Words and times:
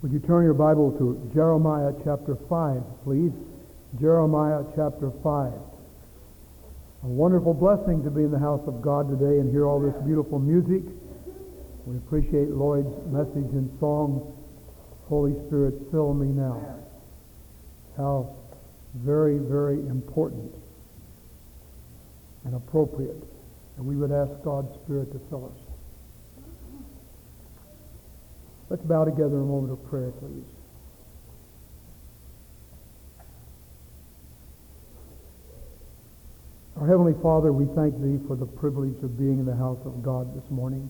Would 0.00 0.12
you 0.12 0.20
turn 0.20 0.44
your 0.44 0.54
Bible 0.54 0.92
to 0.92 1.28
Jeremiah 1.34 1.90
chapter 2.04 2.36
5, 2.48 2.82
please? 3.02 3.32
Jeremiah 3.98 4.62
chapter 4.76 5.10
5. 5.24 5.52
A 7.02 7.06
wonderful 7.06 7.52
blessing 7.52 8.04
to 8.04 8.10
be 8.10 8.22
in 8.22 8.30
the 8.30 8.38
house 8.38 8.62
of 8.68 8.80
God 8.80 9.08
today 9.10 9.40
and 9.40 9.50
hear 9.50 9.66
all 9.66 9.80
this 9.80 10.00
beautiful 10.06 10.38
music. 10.38 10.84
We 11.84 11.96
appreciate 11.96 12.50
Lloyd's 12.50 12.94
message 13.10 13.50
and 13.50 13.76
song, 13.80 14.38
Holy 15.08 15.34
Spirit, 15.48 15.74
fill 15.90 16.14
me 16.14 16.28
now. 16.28 16.62
How 17.96 18.36
very, 18.94 19.38
very 19.38 19.80
important 19.88 20.54
and 22.44 22.54
appropriate 22.54 23.18
that 23.76 23.82
we 23.82 23.96
would 23.96 24.12
ask 24.12 24.30
God's 24.44 24.72
Spirit 24.84 25.10
to 25.10 25.18
fill 25.28 25.46
us. 25.46 25.67
Let's 28.70 28.82
bow 28.82 29.04
together 29.04 29.36
in 29.36 29.42
a 29.42 29.46
moment 29.46 29.72
of 29.72 29.88
prayer, 29.88 30.10
please. 30.10 30.44
Our 36.78 36.86
Heavenly 36.86 37.14
Father, 37.22 37.52
we 37.52 37.64
thank 37.74 38.00
Thee 38.00 38.20
for 38.28 38.36
the 38.36 38.46
privilege 38.46 39.02
of 39.02 39.18
being 39.18 39.40
in 39.40 39.46
the 39.46 39.56
house 39.56 39.80
of 39.86 40.02
God 40.02 40.36
this 40.36 40.48
morning. 40.50 40.88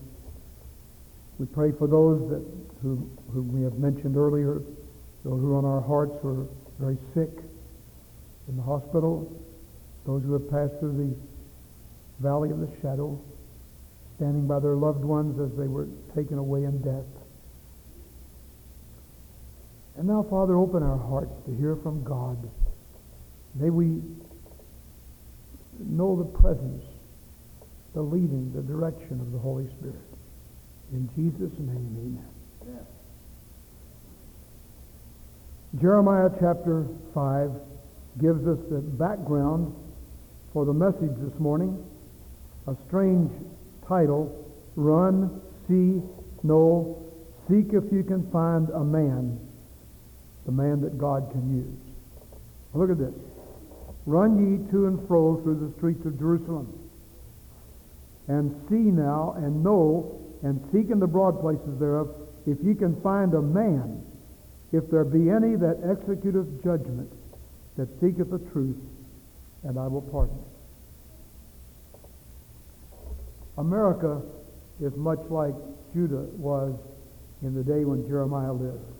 We 1.39 1.45
pray 1.45 1.71
for 1.71 1.87
those 1.87 2.29
that 2.29 2.45
who, 2.81 3.09
whom 3.31 3.53
we 3.57 3.63
have 3.63 3.79
mentioned 3.79 4.17
earlier, 4.17 4.61
those 5.23 5.39
who 5.39 5.53
are 5.53 5.57
on 5.57 5.65
our 5.65 5.81
hearts 5.81 6.13
who 6.21 6.41
are 6.41 6.47
very 6.79 6.97
sick 7.13 7.31
in 8.49 8.57
the 8.57 8.61
hospital, 8.61 9.31
those 10.05 10.21
who 10.23 10.33
have 10.33 10.49
passed 10.51 10.77
through 10.79 10.97
the 10.97 11.15
valley 12.21 12.51
of 12.51 12.59
the 12.59 12.69
shadow, 12.81 13.19
standing 14.17 14.47
by 14.47 14.59
their 14.59 14.75
loved 14.75 15.05
ones 15.05 15.39
as 15.39 15.57
they 15.57 15.67
were 15.67 15.87
taken 16.13 16.37
away 16.37 16.65
in 16.65 16.81
death. 16.81 17.18
And 19.99 20.07
now, 20.07 20.25
Father, 20.29 20.55
open 20.55 20.81
our 20.81 20.97
hearts 20.97 21.33
to 21.45 21.53
hear 21.57 21.75
from 21.75 22.05
God. 22.05 22.37
May 23.53 23.69
we 23.69 24.01
know 25.77 26.15
the 26.15 26.39
presence, 26.39 26.85
the 27.93 28.01
leading, 28.01 28.53
the 28.55 28.61
direction 28.61 29.19
of 29.19 29.33
the 29.33 29.37
Holy 29.37 29.67
Spirit. 29.77 29.99
In 30.93 31.09
Jesus' 31.17 31.51
name, 31.59 31.97
amen. 31.99 32.27
Yeah. 32.65 32.75
Jeremiah 35.81 36.29
chapter 36.39 36.87
5 37.13 37.51
gives 38.21 38.47
us 38.47 38.57
the 38.71 38.79
background 38.79 39.75
for 40.53 40.63
the 40.63 40.73
message 40.73 41.11
this 41.17 41.37
morning. 41.41 41.77
A 42.67 42.75
strange 42.87 43.29
title, 43.85 44.49
Run, 44.77 45.41
See, 45.67 46.01
Know, 46.43 47.03
Seek 47.49 47.73
if 47.73 47.91
you 47.91 48.03
can 48.03 48.31
find 48.31 48.69
a 48.69 48.83
man, 48.85 49.48
the 50.49 50.55
man 50.55 50.81
that 50.81 50.97
God 50.97 51.29
can 51.31 51.47
use. 51.55 51.93
Look 52.73 52.89
at 52.89 52.97
this. 52.97 53.13
Run 54.07 54.33
ye 54.41 54.71
to 54.71 54.87
and 54.87 55.07
fro 55.07 55.39
through 55.43 55.59
the 55.59 55.77
streets 55.77 56.03
of 56.07 56.17
Jerusalem, 56.17 56.73
and 58.27 58.55
see 58.67 58.89
now, 58.89 59.35
and 59.37 59.63
know, 59.63 60.19
and 60.41 60.59
seek 60.71 60.89
in 60.89 60.99
the 60.99 61.05
broad 61.05 61.39
places 61.39 61.79
thereof, 61.79 62.09
if 62.47 62.57
ye 62.63 62.73
can 62.73 62.99
find 63.01 63.35
a 63.35 63.41
man, 63.41 64.03
if 64.71 64.89
there 64.89 65.03
be 65.03 65.29
any 65.29 65.55
that 65.55 65.83
executeth 65.83 66.63
judgment, 66.63 67.11
that 67.77 67.87
seeketh 68.01 68.31
the 68.31 68.39
truth, 68.51 68.77
and 69.63 69.77
I 69.77 69.85
will 69.85 70.01
pardon. 70.01 70.39
America 73.59 74.19
is 74.81 74.95
much 74.95 75.19
like 75.29 75.53
Judah 75.93 76.25
was 76.37 76.73
in 77.43 77.53
the 77.53 77.63
day 77.63 77.85
when 77.85 78.07
Jeremiah 78.07 78.53
lived. 78.53 78.98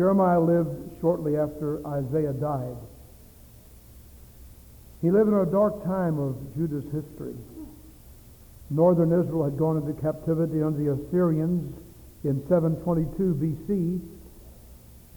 Jeremiah 0.00 0.40
lived 0.40 0.98
shortly 1.02 1.36
after 1.36 1.86
Isaiah 1.86 2.32
died. 2.32 2.78
He 5.02 5.10
lived 5.10 5.28
in 5.28 5.34
a 5.34 5.44
dark 5.44 5.84
time 5.84 6.18
of 6.18 6.38
Judah's 6.56 6.84
history. 6.84 7.34
Northern 8.70 9.12
Israel 9.12 9.44
had 9.44 9.58
gone 9.58 9.76
into 9.76 9.92
captivity 10.00 10.62
under 10.62 10.82
the 10.82 10.92
Assyrians 10.92 11.76
in 12.24 12.40
722 12.48 13.34
BC. 13.68 14.00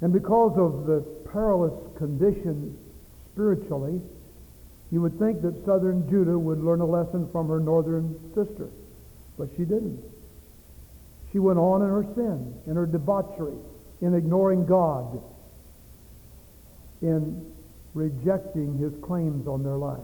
And 0.01 0.11
because 0.11 0.57
of 0.57 0.85
the 0.85 0.99
perilous 1.31 1.79
condition 1.97 2.77
spiritually, 3.31 4.01
you 4.91 4.99
would 4.99 5.17
think 5.17 5.41
that 5.43 5.63
southern 5.65 6.09
Judah 6.09 6.37
would 6.37 6.61
learn 6.61 6.81
a 6.81 6.85
lesson 6.85 7.29
from 7.31 7.47
her 7.47 7.61
northern 7.61 8.19
sister. 8.35 8.67
But 9.37 9.47
she 9.55 9.63
didn't. 9.63 10.03
She 11.31 11.39
went 11.39 11.57
on 11.57 11.83
in 11.83 11.87
her 11.87 12.05
sin, 12.15 12.53
in 12.67 12.75
her 12.75 12.85
debauchery, 12.85 13.55
in 14.03 14.13
ignoring 14.13 14.65
God, 14.65 15.23
in 17.01 17.49
rejecting 17.93 18.77
his 18.77 18.91
claims 19.01 19.47
on 19.47 19.63
their 19.63 19.77
lives. 19.77 20.03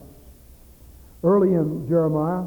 Early 1.22 1.52
in 1.52 1.86
Jeremiah, 1.86 2.44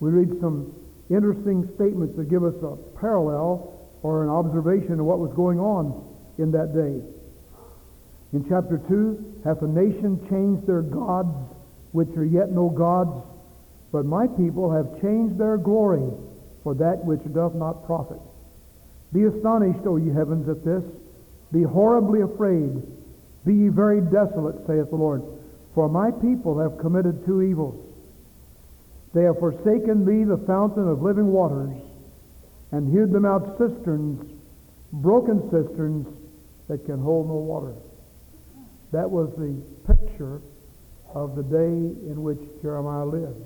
we 0.00 0.10
read 0.10 0.40
some 0.40 0.74
interesting 1.10 1.68
statements 1.74 2.16
that 2.16 2.30
give 2.30 2.44
us 2.44 2.54
a 2.62 2.76
parallel 2.98 3.90
or 4.02 4.24
an 4.24 4.30
observation 4.30 5.00
of 5.00 5.04
what 5.04 5.18
was 5.18 5.32
going 5.34 5.60
on 5.60 6.02
in 6.38 6.50
that 6.52 6.72
day. 6.72 6.96
In 8.32 8.48
chapter 8.48 8.80
2, 8.88 9.42
hath 9.44 9.60
a 9.60 9.68
nation 9.68 10.16
changed 10.30 10.66
their 10.66 10.82
gods, 10.82 11.36
which 11.92 12.08
are 12.16 12.24
yet 12.24 12.52
no 12.52 12.70
gods, 12.70 13.22
but 13.92 14.06
my 14.06 14.26
people 14.26 14.72
have 14.72 15.00
changed 15.02 15.36
their 15.36 15.58
glory 15.58 16.08
for 16.62 16.74
that 16.74 17.04
which 17.04 17.20
doth 17.34 17.54
not 17.54 17.84
profit. 17.84 18.20
Be 19.12 19.24
astonished, 19.24 19.86
O 19.86 19.96
ye 19.96 20.12
heavens, 20.12 20.48
at 20.48 20.64
this. 20.64 20.84
Be 21.52 21.62
horribly 21.62 22.20
afraid. 22.20 22.82
Be 23.44 23.54
ye 23.54 23.68
very 23.68 24.00
desolate, 24.00 24.56
saith 24.66 24.90
the 24.90 24.96
Lord. 24.96 25.22
For 25.74 25.88
my 25.88 26.10
people 26.10 26.58
have 26.58 26.78
committed 26.78 27.24
two 27.24 27.42
evils. 27.42 27.84
They 29.14 29.22
have 29.22 29.38
forsaken 29.38 30.04
me, 30.04 30.24
the 30.24 30.44
fountain 30.46 30.86
of 30.86 31.02
living 31.02 31.32
waters, 31.32 31.74
and 32.72 32.90
hewed 32.90 33.12
them 33.12 33.24
out 33.24 33.56
cisterns, 33.56 34.30
broken 34.92 35.42
cisterns 35.50 36.06
that 36.68 36.84
can 36.84 37.00
hold 37.00 37.28
no 37.28 37.36
water. 37.36 37.74
That 38.92 39.10
was 39.10 39.30
the 39.36 39.56
picture 39.86 40.40
of 41.14 41.36
the 41.36 41.42
day 41.42 41.56
in 42.10 42.22
which 42.22 42.40
Jeremiah 42.60 43.06
lived. 43.06 43.44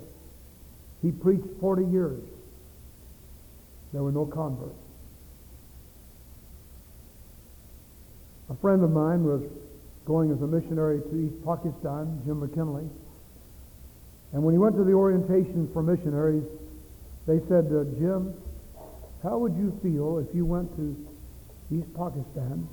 He 1.01 1.11
preached 1.11 1.47
40 1.61 1.85
years. 1.85 2.21
There 3.93 4.03
were 4.03 4.11
no 4.11 4.25
converts. 4.25 4.82
A 8.49 8.55
friend 8.55 8.83
of 8.83 8.91
mine 8.91 9.23
was 9.23 9.41
going 10.05 10.31
as 10.31 10.41
a 10.41 10.47
missionary 10.47 10.99
to 10.99 11.15
East 11.15 11.45
Pakistan, 11.45 12.21
Jim 12.25 12.41
McKinley. 12.41 12.89
And 14.33 14.43
when 14.43 14.53
he 14.53 14.57
went 14.57 14.75
to 14.75 14.83
the 14.83 14.93
orientation 14.93 15.69
for 15.71 15.81
missionaries, 15.81 16.43
they 17.25 17.39
said, 17.47 17.69
Jim, 17.97 18.33
how 19.21 19.37
would 19.37 19.55
you 19.55 19.79
feel 19.81 20.17
if 20.19 20.35
you 20.35 20.45
went 20.45 20.75
to 20.75 20.95
East 21.71 21.87
Pakistan 21.95 22.67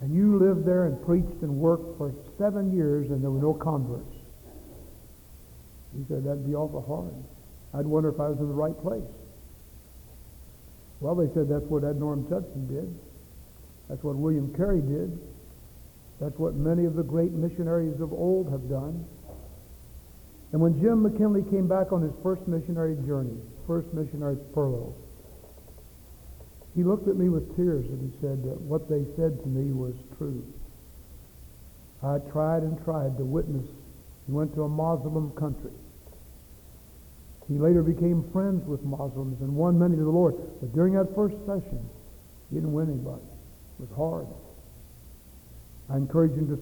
and 0.00 0.14
you 0.14 0.38
lived 0.38 0.64
there 0.64 0.86
and 0.86 1.04
preached 1.04 1.42
and 1.42 1.50
worked 1.58 1.98
for 1.98 2.14
seven 2.38 2.70
years 2.72 3.10
and 3.10 3.22
there 3.22 3.30
were 3.30 3.40
no 3.40 3.54
converts? 3.54 4.14
He 5.96 6.04
said, 6.06 6.22
that'd 6.22 6.46
be 6.46 6.54
awful 6.54 6.84
hard. 6.86 7.14
I'd 7.74 7.86
wonder 7.86 8.10
if 8.10 8.20
I 8.20 8.28
was 8.28 8.38
in 8.38 8.46
the 8.46 8.54
right 8.54 8.78
place. 8.80 9.02
Well, 11.00 11.16
they 11.16 11.32
said 11.34 11.48
that's 11.48 11.64
what 11.64 11.82
Adoniram 11.82 12.28
Judson 12.28 12.66
did. 12.68 12.94
That's 13.88 14.02
what 14.02 14.16
William 14.16 14.54
Carey 14.54 14.80
did. 14.80 15.18
That's 16.20 16.36
what 16.38 16.54
many 16.54 16.84
of 16.84 16.94
the 16.94 17.02
great 17.02 17.32
missionaries 17.32 18.00
of 18.00 18.12
old 18.12 18.50
have 18.50 18.68
done. 18.68 19.06
And 20.52 20.60
when 20.60 20.80
Jim 20.80 21.02
McKinley 21.02 21.42
came 21.50 21.68
back 21.68 21.92
on 21.92 22.02
his 22.02 22.12
first 22.22 22.46
missionary 22.48 22.96
journey, 23.06 23.36
first 23.66 23.92
missionary 23.92 24.36
furlough, 24.54 24.94
he 26.74 26.84
looked 26.84 27.08
at 27.08 27.16
me 27.16 27.28
with 27.28 27.56
tears 27.56 27.86
and 27.86 28.00
he 28.00 28.18
said 28.20 28.42
that 28.44 28.60
what 28.60 28.88
they 28.88 29.04
said 29.16 29.40
to 29.42 29.48
me 29.48 29.72
was 29.72 29.94
true. 30.16 30.44
I 32.02 32.18
tried 32.30 32.62
and 32.62 32.82
tried 32.84 33.18
to 33.18 33.24
witness. 33.24 33.66
He 34.26 34.32
went 34.32 34.54
to 34.54 34.62
a 34.62 34.68
Muslim 34.68 35.32
country. 35.32 35.72
He 37.48 37.58
later 37.58 37.82
became 37.82 38.28
friends 38.30 38.66
with 38.66 38.82
Muslims 38.84 39.40
and 39.40 39.56
won 39.56 39.78
many 39.78 39.96
to 39.96 40.04
the 40.04 40.10
Lord. 40.10 40.36
But 40.60 40.74
during 40.74 40.94
that 40.94 41.14
first 41.14 41.36
session, 41.46 41.88
he 42.48 42.56
didn't 42.56 42.72
win 42.72 42.90
anybody. 42.90 43.27
Was 43.78 43.88
hard. 43.96 44.26
I 45.88 45.96
encouraged 45.96 46.34
him 46.34 46.48
to 46.48 46.58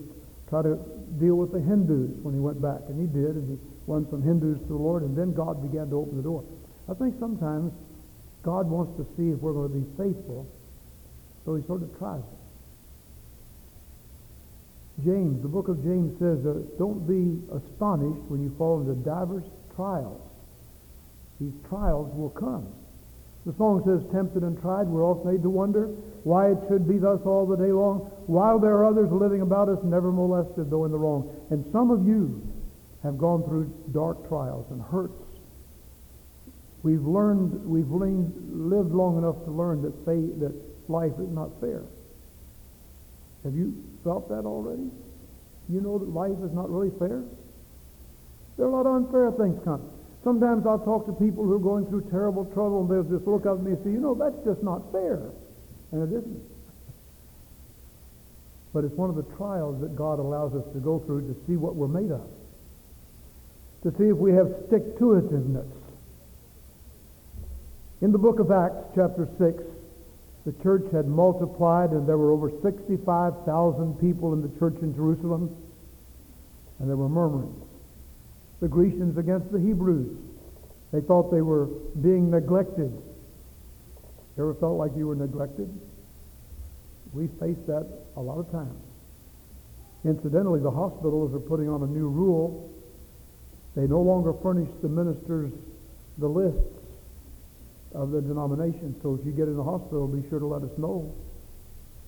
try 0.50 0.62
to 0.62 0.76
deal 1.18 1.36
with 1.36 1.50
the 1.50 1.60
Hindus 1.60 2.10
when 2.22 2.34
he 2.34 2.40
went 2.40 2.60
back, 2.60 2.80
and 2.88 3.00
he 3.00 3.06
did, 3.06 3.36
and 3.36 3.48
he 3.48 3.58
won 3.86 4.06
some 4.10 4.22
Hindus 4.22 4.60
to 4.60 4.68
the 4.68 4.74
Lord, 4.74 5.02
and 5.02 5.16
then 5.16 5.32
God 5.32 5.62
began 5.62 5.88
to 5.90 5.96
open 5.96 6.16
the 6.18 6.22
door. 6.22 6.44
I 6.90 6.94
think 6.94 7.18
sometimes 7.18 7.72
God 8.42 8.68
wants 8.68 8.96
to 8.98 9.04
see 9.16 9.30
if 9.30 9.40
we're 9.40 9.54
going 9.54 9.72
to 9.72 9.78
be 9.80 9.86
faithful, 9.96 10.46
so 11.44 11.56
he 11.56 11.66
sort 11.66 11.82
of 11.82 11.96
tries 11.98 12.20
it. 12.20 12.38
James, 15.04 15.42
the 15.42 15.48
book 15.48 15.68
of 15.68 15.82
James 15.82 16.18
says, 16.18 16.44
uh, 16.46 16.60
don't 16.78 17.08
be 17.08 17.40
astonished 17.52 18.22
when 18.28 18.42
you 18.42 18.54
fall 18.56 18.80
into 18.80 18.94
divers 18.94 19.44
trials. 19.74 20.20
These 21.40 21.52
trials 21.68 22.14
will 22.14 22.30
come. 22.30 22.68
The 23.44 23.54
song 23.56 23.82
says, 23.84 24.04
tempted 24.12 24.42
and 24.42 24.60
tried, 24.60 24.86
we're 24.86 25.04
all 25.04 25.22
made 25.24 25.42
to 25.42 25.50
wonder 25.50 25.90
why 26.26 26.50
it 26.50 26.58
should 26.66 26.88
be 26.88 26.98
thus 26.98 27.20
all 27.24 27.46
the 27.46 27.54
day 27.54 27.70
long, 27.70 28.10
while 28.26 28.58
there 28.58 28.74
are 28.74 28.84
others 28.84 29.06
living 29.12 29.42
about 29.42 29.68
us 29.68 29.78
never 29.84 30.10
molested, 30.10 30.68
though 30.68 30.84
in 30.84 30.90
the 30.90 30.98
wrong. 30.98 31.30
And 31.50 31.64
some 31.70 31.92
of 31.92 32.02
you 32.04 32.42
have 33.04 33.16
gone 33.16 33.44
through 33.46 33.70
dark 33.94 34.26
trials 34.26 34.66
and 34.74 34.82
hurts. 34.82 35.22
We've 36.82 37.06
learned, 37.06 37.64
we've 37.64 37.86
lived 37.86 38.90
long 38.90 39.18
enough 39.18 39.38
to 39.44 39.52
learn 39.52 39.82
that, 39.86 39.94
faith, 40.02 40.34
that 40.42 40.50
life 40.90 41.14
is 41.22 41.30
not 41.30 41.54
fair. 41.60 41.86
Have 43.44 43.54
you 43.54 43.78
felt 44.02 44.28
that 44.28 44.42
already? 44.42 44.90
You 45.70 45.80
know 45.80 45.96
that 45.96 46.10
life 46.10 46.42
is 46.42 46.50
not 46.50 46.68
really 46.68 46.90
fair? 46.98 47.22
There 48.56 48.66
are 48.66 48.70
a 48.70 48.74
lot 48.74 48.86
of 48.90 48.96
unfair 48.98 49.30
things 49.30 49.62
coming. 49.62 49.86
Sometimes 50.24 50.66
I'll 50.66 50.82
talk 50.82 51.06
to 51.06 51.12
people 51.12 51.44
who 51.44 51.54
are 51.54 51.62
going 51.62 51.86
through 51.86 52.10
terrible 52.10 52.46
trouble 52.46 52.82
and 52.82 52.90
they'll 52.90 53.18
just 53.18 53.30
look 53.30 53.46
up 53.46 53.58
at 53.58 53.64
me 53.64 53.78
and 53.78 53.84
say, 53.84 53.90
you 53.90 54.02
know, 54.02 54.18
that's 54.18 54.42
just 54.44 54.64
not 54.64 54.90
fair. 54.90 55.30
And 55.92 56.02
it 56.02 56.16
isn't. 56.16 56.42
But 58.72 58.84
it's 58.84 58.94
one 58.94 59.08
of 59.08 59.16
the 59.16 59.24
trials 59.36 59.80
that 59.80 59.96
God 59.96 60.18
allows 60.18 60.54
us 60.54 60.64
to 60.74 60.80
go 60.80 60.98
through 60.98 61.32
to 61.32 61.36
see 61.46 61.56
what 61.56 61.76
we're 61.76 61.88
made 61.88 62.10
of. 62.10 62.28
To 63.84 63.90
see 63.96 64.10
if 64.10 64.16
we 64.16 64.32
have 64.32 64.52
stick-to-itiveness. 64.66 65.66
In 68.02 68.12
the 68.12 68.18
book 68.18 68.38
of 68.38 68.50
Acts, 68.50 68.84
chapter 68.94 69.28
6, 69.38 69.62
the 70.44 70.52
church 70.62 70.84
had 70.92 71.08
multiplied 71.08 71.90
and 71.90 72.06
there 72.06 72.18
were 72.18 72.30
over 72.30 72.50
65,000 72.62 73.94
people 74.00 74.32
in 74.32 74.42
the 74.42 74.58
church 74.58 74.76
in 74.82 74.94
Jerusalem. 74.94 75.56
And 76.78 76.88
there 76.88 76.96
were 76.96 77.08
murmurings. 77.08 77.64
The 78.60 78.68
Grecians 78.68 79.16
against 79.16 79.50
the 79.50 79.58
Hebrews. 79.58 80.16
They 80.92 81.00
thought 81.00 81.32
they 81.32 81.42
were 81.42 81.66
being 82.02 82.30
neglected. 82.30 82.92
You 84.36 84.42
ever 84.42 84.54
felt 84.54 84.76
like 84.76 84.92
you 84.96 85.06
were 85.06 85.16
neglected? 85.16 85.68
We 87.12 87.28
face 87.40 87.56
that 87.66 87.86
a 88.16 88.20
lot 88.20 88.38
of 88.38 88.50
times. 88.50 88.78
Incidentally, 90.04 90.60
the 90.60 90.70
hospitals 90.70 91.34
are 91.34 91.40
putting 91.40 91.68
on 91.68 91.82
a 91.82 91.86
new 91.86 92.08
rule. 92.08 92.70
They 93.74 93.86
no 93.86 94.00
longer 94.00 94.32
furnish 94.42 94.68
the 94.82 94.88
ministers 94.88 95.52
the 96.18 96.28
lists 96.28 96.60
of 97.94 98.10
the 98.10 98.20
denomination. 98.20 98.94
So 99.02 99.18
if 99.20 99.26
you 99.26 99.32
get 99.32 99.48
in 99.48 99.56
the 99.56 99.64
hospital, 99.64 100.06
be 100.06 100.26
sure 100.28 100.38
to 100.38 100.46
let 100.46 100.62
us 100.62 100.76
know. 100.78 101.14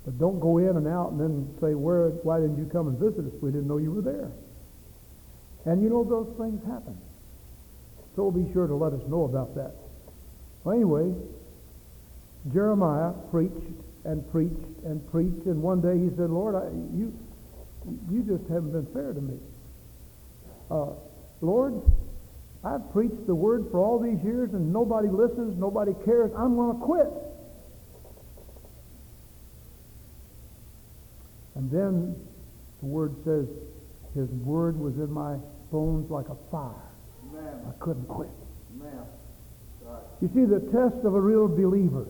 But 0.04 0.18
don't 0.18 0.40
go 0.40 0.58
in 0.58 0.76
and 0.76 0.86
out 0.86 1.12
and 1.12 1.20
then 1.20 1.54
say, 1.60 1.74
Where, 1.74 2.08
why 2.24 2.40
didn't 2.40 2.58
you 2.58 2.68
come 2.72 2.88
and 2.88 2.98
visit 2.98 3.26
us? 3.26 3.32
We 3.42 3.50
didn't 3.50 3.68
know 3.68 3.78
you 3.78 3.92
were 3.92 4.02
there. 4.02 4.30
And 5.64 5.82
you 5.82 5.90
know 5.90 6.04
those 6.04 6.32
things 6.38 6.64
happen. 6.66 6.96
So 8.16 8.30
be 8.30 8.50
sure 8.52 8.66
to 8.66 8.74
let 8.74 8.92
us 8.92 9.02
know 9.08 9.24
about 9.24 9.54
that. 9.56 9.74
Well, 10.64 10.74
anyway, 10.74 11.12
Jeremiah 12.52 13.12
preached 13.30 13.54
and 14.04 14.30
preached 14.30 14.54
and 14.84 15.06
preached, 15.10 15.46
and 15.46 15.62
one 15.62 15.80
day 15.80 15.98
he 15.98 16.08
said, 16.16 16.30
Lord, 16.30 16.54
I, 16.54 16.70
you, 16.96 17.12
you 18.10 18.22
just 18.22 18.48
haven't 18.48 18.72
been 18.72 18.86
fair 18.92 19.12
to 19.12 19.20
me. 19.20 19.38
Uh, 20.70 20.92
Lord, 21.40 21.82
I've 22.64 22.90
preached 22.92 23.26
the 23.26 23.34
word 23.34 23.66
for 23.70 23.80
all 23.80 23.98
these 23.98 24.22
years, 24.24 24.52
and 24.52 24.72
nobody 24.72 25.08
listens, 25.08 25.58
nobody 25.58 25.92
cares. 26.04 26.30
I'm 26.36 26.56
going 26.56 26.78
to 26.78 26.84
quit. 26.84 27.08
And 31.54 31.70
then 31.70 32.16
the 32.80 32.86
word 32.86 33.14
says, 33.24 33.46
his 34.14 34.28
word 34.30 34.78
was 34.78 34.94
in 34.94 35.10
my 35.10 35.36
bones 35.70 36.10
like 36.10 36.28
a 36.28 36.36
fire. 36.50 36.72
Amen. 37.30 37.60
I 37.68 37.72
couldn't 37.84 38.06
quit. 38.06 38.30
Amen. 38.76 39.04
You 40.20 40.30
see, 40.34 40.44
the 40.44 40.60
test 40.72 41.04
of 41.04 41.14
a 41.14 41.20
real 41.20 41.48
believer 41.48 42.06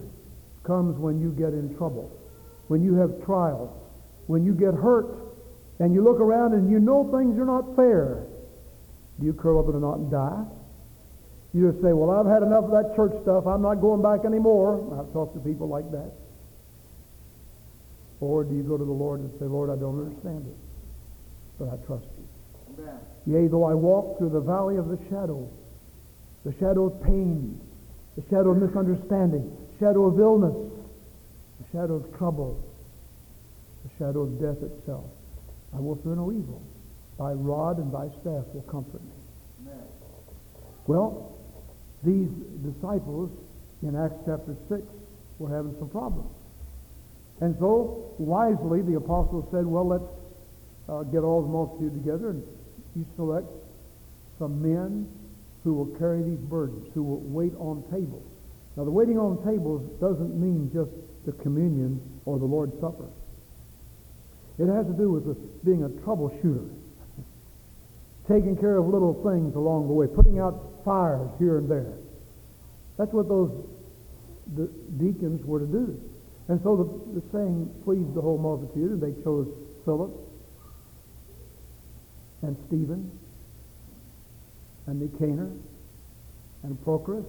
comes 0.69 0.97
when 0.99 1.19
you 1.19 1.33
get 1.33 1.57
in 1.57 1.75
trouble, 1.77 2.13
when 2.69 2.85
you 2.85 2.95
have 2.95 3.25
trials, 3.25 3.73
when 4.29 4.45
you 4.45 4.53
get 4.53 4.75
hurt, 4.75 5.09
and 5.81 5.95
you 5.95 6.05
look 6.05 6.21
around 6.21 6.53
and 6.53 6.71
you 6.71 6.79
know 6.79 7.09
things 7.11 7.39
are 7.41 7.47
not 7.49 7.75
fair. 7.75 8.27
Do 9.19 9.27
you 9.27 9.33
curl 9.33 9.59
up 9.59 9.69
in 9.69 9.75
a 9.75 9.81
knot 9.81 9.99
and 9.99 10.11
die? 10.11 10.45
You 11.55 11.73
just 11.73 11.83
say, 11.83 11.93
well, 11.93 12.11
I've 12.11 12.27
had 12.27 12.43
enough 12.43 12.65
of 12.65 12.71
that 12.71 12.95
church 12.95 13.17
stuff. 13.23 13.47
I'm 13.47 13.63
not 13.63 13.77
going 13.81 14.03
back 14.03 14.27
anymore. 14.27 14.85
I've 15.01 15.11
talked 15.13 15.35
to 15.35 15.41
people 15.41 15.67
like 15.67 15.91
that. 15.91 16.13
Or 18.21 18.45
do 18.45 18.55
you 18.55 18.63
go 18.63 18.77
to 18.77 18.85
the 18.85 18.93
Lord 18.93 19.21
and 19.21 19.31
say, 19.39 19.47
Lord, 19.47 19.71
I 19.71 19.77
don't 19.77 19.99
understand 19.99 20.45
it, 20.47 20.57
but 21.59 21.73
I 21.73 21.77
trust 21.87 22.07
you. 22.19 22.85
Amen. 22.85 22.99
Yea, 23.27 23.47
though 23.49 23.65
I 23.65 23.75
walk 23.75 24.19
through 24.19 24.31
the 24.31 24.41
valley 24.41 24.77
of 24.77 24.89
the 24.89 24.99
shadow, 25.09 25.49
the 26.45 26.53
shadow 26.59 26.87
of 26.87 27.03
pain, 27.03 27.59
the 28.19 28.25
shadow 28.31 28.51
of 28.51 28.59
misunderstanding, 28.59 29.57
shadow 29.79 30.07
of 30.07 30.19
illness, 30.19 30.73
the 31.61 31.67
shadow 31.71 31.95
of 31.95 32.19
trouble, 32.19 32.59
the 33.85 33.91
shadow 33.97 34.23
of 34.23 34.41
death 34.41 34.61
itself. 34.61 35.05
I 35.73 35.79
will 35.79 35.95
fear 36.03 36.17
no 36.17 36.33
evil. 36.33 36.61
Thy 37.17 37.31
rod 37.31 37.79
and 37.79 37.95
thy 37.95 38.09
staff 38.21 38.43
will 38.53 38.67
comfort 38.69 39.03
me. 39.05 39.71
Well, 40.89 41.39
these 42.03 42.31
disciples 42.67 43.31
in 43.83 43.95
Acts 43.95 44.19
chapter 44.27 44.57
6 44.69 44.83
were 45.39 45.55
having 45.55 45.77
some 45.79 45.89
problems. 45.89 46.35
And 47.41 47.55
so, 47.61 48.15
wisely, 48.19 48.83
the 48.83 48.97
apostles 48.97 49.47
said, 49.53 49.65
well, 49.65 49.87
let's 49.87 50.11
uh, 50.89 51.03
get 51.05 51.23
all 51.23 51.43
the 51.43 51.49
multitude 51.49 51.95
together 52.03 52.31
and 52.31 52.43
you 52.97 53.07
select 53.15 53.47
some 54.41 54.61
men 54.61 55.07
who 55.65 55.75
will 55.75 55.99
carry 55.99 56.23
these 56.23 56.39
burdens, 56.39 56.89
who 56.95 57.03
will 57.03 57.21
wait 57.21 57.53
on 57.59 57.83
tables. 57.91 58.25
Now, 58.77 58.85
the 58.85 58.91
waiting 58.91 59.19
on 59.19 59.45
tables 59.45 59.83
doesn't 60.01 60.39
mean 60.39 60.71
just 60.73 60.91
the 61.27 61.33
communion 61.43 62.01
or 62.25 62.39
the 62.39 62.45
Lord's 62.45 62.79
Supper. 62.81 63.09
It 64.59 64.67
has 64.67 64.87
to 64.87 64.93
do 64.93 65.11
with 65.11 65.27
the, 65.27 65.35
being 65.65 65.85
a 65.85 65.89
troubleshooter, 65.89 66.69
taking 68.29 68.57
care 68.57 68.77
of 68.77 68.87
little 68.87 69.15
things 69.23 69.55
along 69.55 69.89
the 69.89 69.95
way, 69.95 70.07
putting 70.07 70.39
out 70.39 70.83
fires 70.85 71.31
here 71.39 71.59
and 71.59 71.71
there. 71.71 71.95
That's 72.97 73.13
what 73.13 73.29
those 73.29 73.51
the 74.57 74.71
deacons 74.97 75.45
were 75.45 75.61
to 75.61 75.67
do. 75.67 76.01
And 76.49 76.61
so 76.63 76.77
the, 76.77 77.21
the 77.21 77.27
saying 77.33 77.69
pleased 77.85 78.15
the 78.15 78.21
whole 78.21 78.39
multitude, 78.39 78.93
and 78.93 79.03
they 79.03 79.23
chose 79.23 79.47
Philip 79.85 80.11
and 82.43 82.57
Stephen 82.67 83.11
and 84.89 85.01
Nicanor 85.01 85.53
and 86.65 86.73
Prochorus 86.85 87.29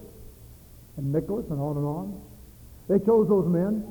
and 0.96 1.12
Nicholas 1.12 1.44
and 1.50 1.60
on 1.60 1.76
and 1.76 1.86
on. 1.86 2.20
They 2.88 2.98
chose 3.04 3.28
those 3.28 3.46
men, 3.46 3.84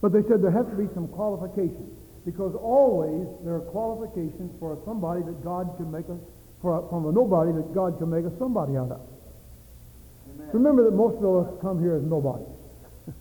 but 0.00 0.12
they 0.12 0.22
said 0.26 0.42
there 0.42 0.50
has 0.50 0.66
to 0.66 0.76
be 0.76 0.88
some 0.94 1.06
qualifications 1.08 1.92
because 2.24 2.56
always 2.56 3.28
there 3.44 3.54
are 3.54 3.66
qualifications 3.70 4.50
for 4.58 4.80
somebody 4.84 5.22
that 5.22 5.44
God 5.44 5.72
can 5.76 5.92
make 5.92 6.08
us, 6.08 6.18
for, 6.60 6.84
from 6.88 7.06
a 7.06 7.12
nobody 7.12 7.52
that 7.52 7.72
God 7.74 7.98
can 7.98 8.10
make 8.10 8.24
a 8.24 8.32
somebody 8.38 8.76
out 8.76 8.90
of. 8.90 9.00
Amen. 10.34 10.48
Remember 10.52 10.84
that 10.84 10.96
most 10.96 11.16
of 11.22 11.46
us 11.46 11.48
come 11.60 11.80
here 11.80 11.96
as 11.96 12.02
nobodies. 12.02 12.48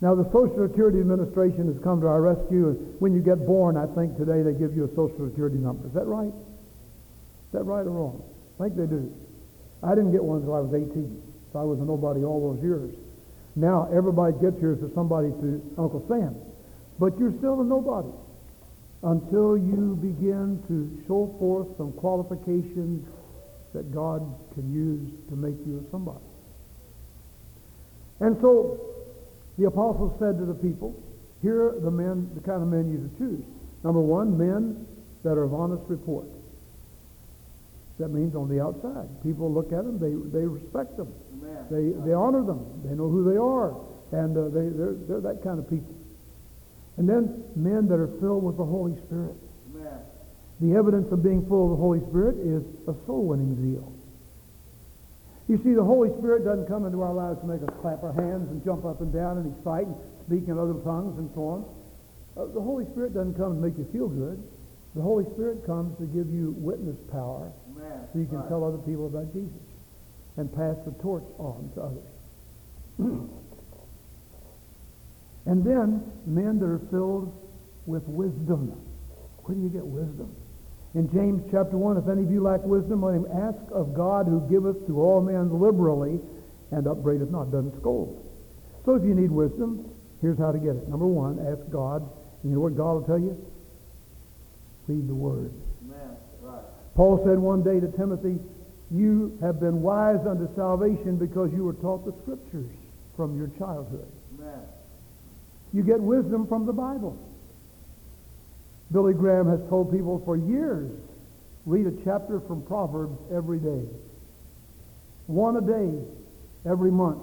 now 0.00 0.14
the 0.14 0.26
Social 0.30 0.66
Security 0.66 0.98
Administration 0.98 1.70
has 1.70 1.82
come 1.82 2.00
to 2.00 2.06
our 2.06 2.22
rescue, 2.22 2.74
and 2.74 3.00
when 3.00 3.14
you 3.14 3.20
get 3.20 3.46
born, 3.46 3.76
I 3.76 3.86
think 3.94 4.16
today 4.16 4.42
they 4.42 4.54
give 4.54 4.74
you 4.74 4.86
a 4.86 4.92
Social 4.94 5.28
Security 5.30 5.58
number. 5.58 5.86
Is 5.86 5.94
that 5.94 6.06
right? 6.06 6.34
Is 6.34 7.52
that 7.52 7.62
right 7.62 7.86
or 7.86 7.94
wrong? 7.94 8.22
I 8.58 8.64
think 8.64 8.76
they 8.76 8.86
do. 8.86 9.12
I 9.82 9.94
didn't 9.94 10.12
get 10.12 10.22
one 10.22 10.38
until 10.38 10.54
I 10.54 10.60
was 10.60 10.74
18. 10.74 11.22
So 11.52 11.58
I 11.58 11.64
was 11.64 11.78
a 11.80 11.84
nobody 11.84 12.24
all 12.24 12.54
those 12.54 12.62
years. 12.62 12.94
Now 13.56 13.88
everybody 13.92 14.34
gets 14.40 14.58
here 14.58 14.72
as 14.72 14.94
somebody 14.94 15.28
to 15.28 15.62
Uncle 15.78 16.04
Sam. 16.08 16.34
But 16.98 17.18
you're 17.18 17.34
still 17.38 17.60
a 17.60 17.64
nobody 17.64 18.10
until 19.02 19.58
you 19.58 19.98
begin 20.00 20.62
to 20.68 21.04
show 21.06 21.34
forth 21.38 21.68
some 21.76 21.92
qualifications 21.92 23.06
that 23.74 23.92
God 23.92 24.22
can 24.54 24.72
use 24.72 25.10
to 25.28 25.36
make 25.36 25.54
you 25.66 25.84
a 25.86 25.90
somebody. 25.90 26.24
And 28.20 28.38
so 28.40 28.80
the 29.58 29.66
apostles 29.66 30.16
said 30.18 30.38
to 30.38 30.46
the 30.46 30.54
people, 30.54 30.94
here 31.42 31.68
are 31.68 31.80
the 31.80 31.90
men, 31.90 32.30
the 32.34 32.40
kind 32.40 32.62
of 32.62 32.68
men 32.68 32.90
you 32.90 33.08
to 33.08 33.18
choose. 33.18 33.44
Number 33.82 34.00
one, 34.00 34.38
men 34.38 34.86
that 35.24 35.36
are 35.36 35.44
of 35.44 35.52
honest 35.52 35.82
report. 35.88 36.26
That 37.98 38.08
means 38.08 38.34
on 38.34 38.48
the 38.48 38.60
outside. 38.60 39.06
People 39.22 39.52
look 39.52 39.70
at 39.72 39.84
them, 39.84 40.02
they, 40.02 40.10
they 40.36 40.44
respect 40.44 40.96
them. 40.96 41.14
Amen. 41.38 41.62
They, 41.70 42.10
they 42.10 42.14
honor 42.14 42.42
them. 42.42 42.82
They 42.82 42.94
know 42.94 43.08
who 43.08 43.22
they 43.30 43.38
are. 43.38 43.78
And 44.10 44.36
uh, 44.36 44.50
they, 44.50 44.66
they're, 44.74 44.98
they're 45.06 45.22
that 45.22 45.42
kind 45.44 45.58
of 45.58 45.70
people. 45.70 45.94
And 46.96 47.08
then 47.08 47.44
men 47.54 47.86
that 47.88 47.98
are 47.98 48.10
filled 48.18 48.42
with 48.42 48.56
the 48.56 48.64
Holy 48.64 48.98
Spirit. 49.06 49.38
Amen. 49.70 49.98
The 50.60 50.74
evidence 50.74 51.10
of 51.12 51.22
being 51.22 51.46
full 51.46 51.70
of 51.70 51.78
the 51.78 51.82
Holy 51.82 52.00
Spirit 52.10 52.38
is 52.42 52.62
a 52.90 52.94
soul-winning 53.06 53.54
zeal. 53.62 53.94
You 55.46 55.60
see, 55.62 55.74
the 55.74 55.84
Holy 55.84 56.10
Spirit 56.18 56.44
doesn't 56.44 56.66
come 56.66 56.86
into 56.86 57.02
our 57.02 57.14
lives 57.14 57.38
to 57.40 57.46
make 57.46 57.62
us 57.62 57.70
clap 57.82 58.02
our 58.02 58.14
hands 58.14 58.50
and 58.50 58.64
jump 58.64 58.84
up 58.84 59.02
and 59.02 59.12
down 59.12 59.38
and 59.38 59.54
excite 59.54 59.86
and 59.86 59.94
speak 60.26 60.48
in 60.48 60.58
other 60.58 60.74
tongues 60.82 61.18
and 61.18 61.30
so 61.34 61.42
on. 61.46 61.60
Uh, 62.34 62.50
the 62.50 62.62
Holy 62.62 62.86
Spirit 62.90 63.14
doesn't 63.14 63.34
come 63.34 63.54
to 63.54 63.60
make 63.60 63.76
you 63.78 63.86
feel 63.92 64.08
good. 64.08 64.42
The 64.96 65.02
Holy 65.02 65.26
Spirit 65.34 65.66
comes 65.66 65.98
to 65.98 66.06
give 66.06 66.32
you 66.32 66.54
witness 66.58 66.96
power 67.12 67.52
Amen. 67.84 68.08
so 68.12 68.18
you 68.18 68.26
can 68.26 68.38
right. 68.38 68.48
tell 68.48 68.64
other 68.64 68.78
people 68.78 69.06
about 69.06 69.32
Jesus 69.32 69.52
and 70.36 70.52
pass 70.54 70.76
the 70.84 70.92
torch 71.02 71.24
on 71.38 71.70
to 71.74 71.82
others. 71.82 73.30
And 75.46 75.64
then 75.64 76.00
men 76.26 76.58
that 76.58 76.66
are 76.66 76.80
filled 76.90 77.32
with 77.86 78.02
wisdom. 78.04 78.80
Where 79.44 79.54
do 79.54 79.62
you 79.62 79.68
get 79.68 79.84
wisdom? 79.84 80.34
In 80.94 81.10
James 81.12 81.42
chapter 81.50 81.76
1, 81.76 81.98
if 81.98 82.08
any 82.08 82.22
of 82.22 82.30
you 82.30 82.40
lack 82.40 82.62
wisdom, 82.62 83.02
let 83.02 83.14
him 83.14 83.26
ask 83.28 83.58
of 83.72 83.94
God 83.94 84.26
who 84.26 84.40
giveth 84.48 84.86
to 84.86 85.00
all 85.00 85.20
men 85.20 85.60
liberally 85.60 86.20
and 86.70 86.86
upbraideth 86.86 87.30
not, 87.30 87.50
doesn't 87.50 87.78
scold. 87.80 88.24
So 88.86 88.94
if 88.94 89.02
you 89.02 89.14
need 89.14 89.30
wisdom, 89.30 89.90
here's 90.22 90.38
how 90.38 90.52
to 90.52 90.58
get 90.58 90.76
it. 90.76 90.88
Number 90.88 91.06
one, 91.06 91.38
ask 91.40 91.60
God. 91.70 92.02
And 92.42 92.50
you 92.50 92.56
know 92.56 92.62
what 92.62 92.76
God 92.76 92.92
will 92.94 93.02
tell 93.02 93.18
you? 93.18 93.36
Read 94.86 95.08
the 95.08 95.14
Word. 95.14 95.52
Paul 96.94 97.22
said 97.24 97.38
one 97.38 97.62
day 97.62 97.80
to 97.80 97.88
Timothy, 97.96 98.38
you 98.90 99.36
have 99.40 99.58
been 99.58 99.82
wise 99.82 100.24
unto 100.26 100.54
salvation 100.54 101.16
because 101.16 101.52
you 101.52 101.64
were 101.64 101.74
taught 101.74 102.04
the 102.04 102.14
Scriptures 102.22 102.70
from 103.16 103.36
your 103.36 103.48
childhood. 103.58 104.06
Amen. 104.38 104.60
You 105.72 105.82
get 105.82 106.00
wisdom 106.00 106.46
from 106.46 106.66
the 106.66 106.72
Bible. 106.72 107.18
Billy 108.92 109.14
Graham 109.14 109.48
has 109.48 109.60
told 109.68 109.90
people 109.90 110.22
for 110.24 110.36
years, 110.36 110.92
read 111.66 111.86
a 111.86 112.04
chapter 112.04 112.38
from 112.40 112.62
Proverbs 112.62 113.18
every 113.32 113.58
day. 113.58 113.82
One 115.26 115.56
a 115.56 115.60
day, 115.60 115.90
every 116.70 116.92
month. 116.92 117.22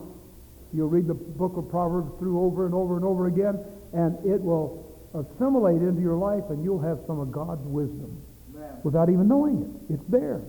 You'll 0.74 0.90
read 0.90 1.08
the 1.08 1.14
book 1.14 1.56
of 1.56 1.70
Proverbs 1.70 2.12
through 2.20 2.42
over 2.42 2.66
and 2.66 2.74
over 2.74 2.98
and 2.98 3.06
over 3.06 3.28
again, 3.28 3.60
and 3.94 4.18
it 4.26 4.42
will 4.42 4.86
assimilate 5.14 5.82
into 5.82 6.02
your 6.02 6.16
life, 6.16 6.44
and 6.50 6.64
you'll 6.64 6.82
have 6.82 7.00
some 7.08 7.20
of 7.20 7.32
God's 7.32 7.66
wisdom. 7.66 8.22
Without 8.84 9.10
even 9.10 9.28
knowing 9.28 9.62
it. 9.62 9.94
It's 9.96 10.06
there. 10.10 10.42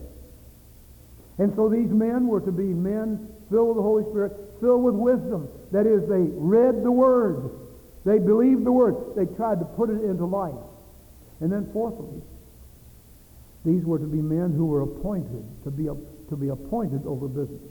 And 1.37 1.53
so 1.55 1.69
these 1.69 1.89
men 1.89 2.27
were 2.27 2.41
to 2.41 2.51
be 2.51 2.63
men 2.63 3.27
filled 3.49 3.69
with 3.69 3.77
the 3.77 3.83
Holy 3.83 4.03
Spirit, 4.11 4.33
filled 4.59 4.83
with 4.83 4.95
wisdom. 4.95 5.47
That 5.71 5.87
is, 5.87 6.07
they 6.07 6.29
read 6.37 6.83
the 6.83 6.91
Word. 6.91 7.49
They 8.05 8.19
believed 8.19 8.65
the 8.65 8.71
Word. 8.71 9.15
They 9.15 9.25
tried 9.35 9.59
to 9.59 9.65
put 9.65 9.89
it 9.89 10.03
into 10.03 10.25
life. 10.25 10.53
And 11.39 11.51
then 11.51 11.69
fourthly, 11.73 12.21
these 13.65 13.83
were 13.83 13.97
to 13.97 14.05
be 14.05 14.21
men 14.21 14.53
who 14.53 14.65
were 14.65 14.81
appointed 14.81 15.43
to 15.63 15.71
be, 15.71 15.85
to 15.85 16.35
be 16.35 16.49
appointed 16.49 17.05
over 17.07 17.27
business. 17.27 17.61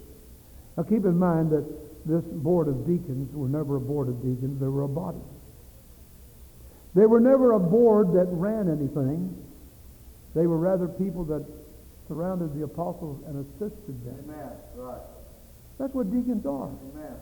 Now 0.77 0.83
keep 0.85 1.05
in 1.05 1.19
mind 1.19 1.51
that 1.51 1.65
this 2.07 2.25
board 2.25 2.67
of 2.67 2.87
deacons 2.87 3.35
were 3.35 3.49
never 3.49 3.77
a 3.77 3.81
board 3.81 4.09
of 4.09 4.17
deacons. 4.23 4.59
They 4.61 4.67
were 4.67 4.83
a 4.83 4.89
body. 4.89 5.21
They 6.95 7.07
were 7.07 7.21
never 7.21 7.53
a 7.53 7.61
board 7.61 8.13
that 8.15 8.27
ran 8.31 8.69
anything. 8.69 9.37
They 10.35 10.47
were 10.47 10.59
rather 10.59 10.89
people 10.89 11.25
that 11.27 11.45
surrounded 12.09 12.55
the 12.59 12.65
apostles 12.65 13.23
and 13.27 13.45
assisted 13.45 14.05
them. 14.05 14.19
Amen. 14.25 14.51
Right. 14.75 15.01
That's 15.79 15.95
what 15.95 16.11
deacons 16.13 16.47
are. 16.47 16.69
Amen. 16.69 17.17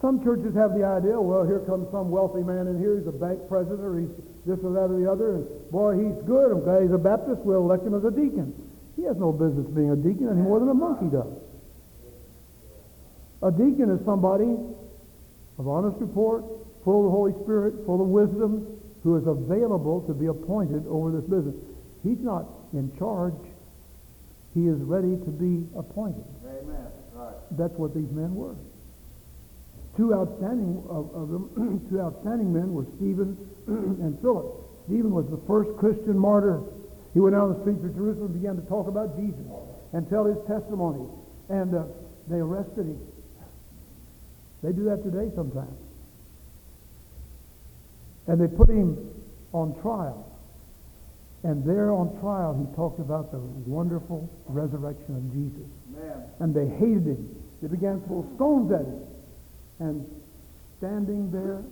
Some 0.00 0.22
churches 0.22 0.54
have 0.54 0.78
the 0.78 0.84
idea, 0.86 1.18
well, 1.20 1.44
here 1.44 1.58
comes 1.66 1.90
some 1.90 2.10
wealthy 2.10 2.42
man 2.42 2.68
in 2.68 2.78
here. 2.78 2.98
He's 2.98 3.08
a 3.08 3.12
bank 3.12 3.40
president 3.48 3.82
or 3.82 3.98
he's 3.98 4.14
this 4.46 4.58
or 4.62 4.70
that 4.78 4.94
or 4.94 4.98
the 4.98 5.10
other. 5.10 5.42
And 5.42 5.70
boy, 5.70 5.98
he's 5.98 6.14
good. 6.22 6.54
I'm 6.54 6.62
glad 6.62 6.82
he's 6.82 6.94
a 6.94 7.02
Baptist. 7.02 7.42
We'll 7.42 7.66
elect 7.66 7.82
him 7.82 7.94
as 7.98 8.04
a 8.04 8.14
deacon. 8.14 8.54
He 8.94 9.02
has 9.10 9.16
no 9.18 9.32
business 9.32 9.66
being 9.74 9.90
a 9.90 9.96
deacon 9.98 10.30
any 10.30 10.42
more 10.42 10.60
than 10.60 10.70
a 10.70 10.74
monkey 10.74 11.10
does. 11.10 11.34
A 13.42 13.50
deacon 13.50 13.90
is 13.90 13.98
somebody 14.06 14.54
of 15.58 15.66
honest 15.66 15.98
report, 15.98 16.44
full 16.84 17.02
of 17.02 17.04
the 17.06 17.14
Holy 17.14 17.34
Spirit, 17.42 17.74
full 17.86 18.00
of 18.00 18.06
wisdom, 18.06 18.66
who 19.02 19.16
is 19.18 19.26
available 19.26 20.02
to 20.06 20.14
be 20.14 20.26
appointed 20.26 20.86
over 20.86 21.10
this 21.10 21.26
business. 21.26 21.54
He's 22.02 22.18
not 22.20 22.46
in 22.72 22.96
charge. 22.98 23.34
He 24.54 24.66
is 24.66 24.78
ready 24.80 25.16
to 25.16 25.30
be 25.30 25.66
appointed. 25.76 26.24
Amen. 26.46 26.86
Right. 27.12 27.34
That's 27.52 27.74
what 27.74 27.94
these 27.94 28.10
men 28.10 28.34
were. 28.34 28.54
Two 29.96 30.14
outstanding 30.14 30.82
of, 30.88 31.10
of 31.14 31.28
them, 31.28 31.86
two 31.90 32.00
outstanding 32.00 32.52
men 32.52 32.72
were 32.72 32.86
Stephen 32.96 33.36
and 33.66 34.18
Philip. 34.20 34.46
Stephen 34.86 35.10
was 35.10 35.26
the 35.28 35.40
first 35.46 35.76
Christian 35.76 36.16
martyr. 36.16 36.62
He 37.14 37.20
went 37.20 37.34
out 37.34 37.50
on 37.50 37.54
the 37.54 37.60
streets 37.60 37.84
of 37.84 37.94
Jerusalem 37.94 38.32
and 38.32 38.40
began 38.40 38.56
to 38.56 38.62
talk 38.68 38.86
about 38.86 39.18
Jesus 39.18 39.44
and 39.92 40.08
tell 40.08 40.24
his 40.24 40.38
testimony. 40.46 41.04
And 41.48 41.74
uh, 41.74 41.84
they 42.28 42.36
arrested 42.36 42.86
him. 42.86 43.00
They 44.62 44.72
do 44.72 44.84
that 44.84 45.02
today 45.02 45.30
sometimes. 45.34 45.76
And 48.26 48.40
they 48.40 48.48
put 48.48 48.68
him 48.68 48.98
on 49.52 49.74
trial. 49.80 50.27
And 51.44 51.64
there 51.64 51.92
on 51.92 52.18
trial, 52.20 52.54
he 52.58 52.74
talked 52.74 52.98
about 52.98 53.30
the 53.30 53.38
wonderful 53.38 54.28
resurrection 54.46 55.14
of 55.14 55.32
Jesus. 55.32 55.70
Amen. 55.94 56.24
And 56.40 56.54
they 56.54 56.66
hated 56.66 57.06
him. 57.06 57.42
They 57.62 57.68
began 57.68 58.00
to 58.00 58.06
throw 58.06 58.26
stones 58.34 58.72
at 58.72 58.80
him. 58.80 59.06
And 59.78 60.22
standing 60.78 61.30
there 61.30 61.62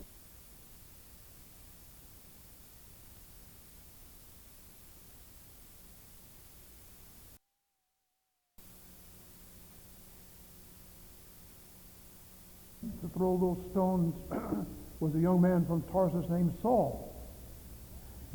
to 13.01 13.09
throw 13.17 13.37
those 13.37 13.71
stones 13.73 14.15
was 15.01 15.15
a 15.15 15.19
young 15.19 15.41
man 15.41 15.67
from 15.67 15.83
Tarsus 15.93 16.29
named 16.31 16.55
Saul. 16.63 17.16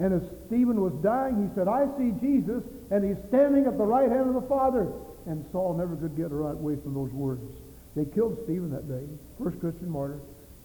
And 0.02 0.18
as 0.18 0.26
Stephen 0.48 0.82
was 0.82 0.94
dying, 1.04 1.38
he 1.38 1.54
said, 1.54 1.68
I 1.68 1.86
see 1.94 2.10
Jesus, 2.18 2.64
and 2.90 3.06
he's 3.06 3.22
standing 3.30 3.68
at 3.68 3.78
the 3.78 3.86
right 3.86 4.10
hand 4.10 4.34
of 4.34 4.34
the 4.34 4.50
Father. 4.50 4.90
And 5.28 5.46
Saul 5.52 5.78
never 5.78 5.96
could 5.96 6.18
get 6.18 6.32
right 6.32 6.58
away 6.58 6.76
from 6.82 6.96
those 6.96 7.12
words. 7.12 7.46
They 7.96 8.06
killed 8.06 8.40
Stephen 8.46 8.72
that 8.72 8.90
day, 8.90 9.06
first 9.38 9.60
Christian 9.60 9.90
martyr. 9.90 10.18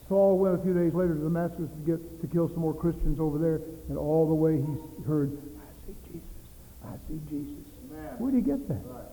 Saul 0.08 0.38
went 0.38 0.54
a 0.54 0.62
few 0.62 0.72
days 0.72 0.94
later 0.94 1.14
to 1.14 1.20
Damascus 1.20 1.68
to 1.68 1.82
get 1.84 2.00
to 2.22 2.26
kill 2.28 2.48
some 2.48 2.60
more 2.60 2.72
Christians 2.72 3.20
over 3.20 3.36
there, 3.36 3.60
and 3.90 3.98
all 3.98 4.26
the 4.26 4.34
way 4.34 4.56
he 4.56 5.04
heard, 5.04 5.36
I 5.36 5.86
see 5.86 5.96
Jesus, 6.06 6.48
I 6.82 6.94
see 7.08 7.20
Jesus. 7.28 7.66
Amen. 7.90 8.14
Where 8.16 8.30
did 8.30 8.38
he 8.38 8.50
get 8.50 8.68
that? 8.68 8.80
Right. 8.86 9.04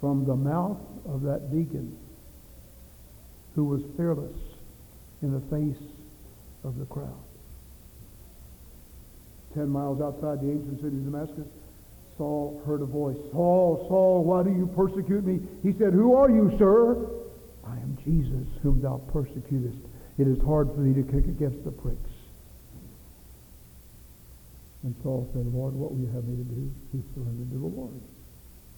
From 0.00 0.24
the 0.24 0.36
mouth 0.36 0.78
of 1.06 1.22
that 1.22 1.50
deacon 1.50 1.96
who 3.56 3.64
was 3.64 3.82
fearless 3.96 4.38
in 5.22 5.32
the 5.32 5.40
face 5.50 5.82
of 6.62 6.78
the 6.78 6.86
crowd. 6.86 7.18
Ten 9.54 9.68
miles 9.68 10.00
outside 10.00 10.40
the 10.40 10.50
ancient 10.50 10.80
city 10.80 10.96
of 10.96 11.04
Damascus, 11.04 11.46
Saul 12.16 12.62
heard 12.66 12.82
a 12.82 12.86
voice, 12.86 13.16
Saul, 13.32 13.86
Saul, 13.88 14.24
why 14.24 14.42
do 14.42 14.50
you 14.50 14.66
persecute 14.76 15.24
me? 15.24 15.40
He 15.62 15.72
said, 15.78 15.92
Who 15.92 16.14
are 16.14 16.30
you, 16.30 16.54
sir? 16.58 16.96
I 17.66 17.76
am 17.76 17.96
Jesus, 18.04 18.48
whom 18.62 18.80
thou 18.80 19.00
persecutest. 19.12 19.78
It 20.18 20.28
is 20.28 20.38
hard 20.44 20.68
for 20.74 20.82
thee 20.82 20.94
to 20.94 21.02
kick 21.02 21.24
against 21.24 21.64
the 21.64 21.70
pricks. 21.70 22.10
And 24.82 24.94
Saul 25.02 25.28
said, 25.32 25.46
Lord, 25.46 25.74
what 25.74 25.92
will 25.92 26.00
you 26.00 26.10
have 26.12 26.24
me 26.24 26.36
to 26.36 26.48
do? 26.48 26.70
He 26.92 27.02
surrendered 27.14 27.50
to 27.52 27.58
the 27.58 27.66
Lord. 27.66 28.00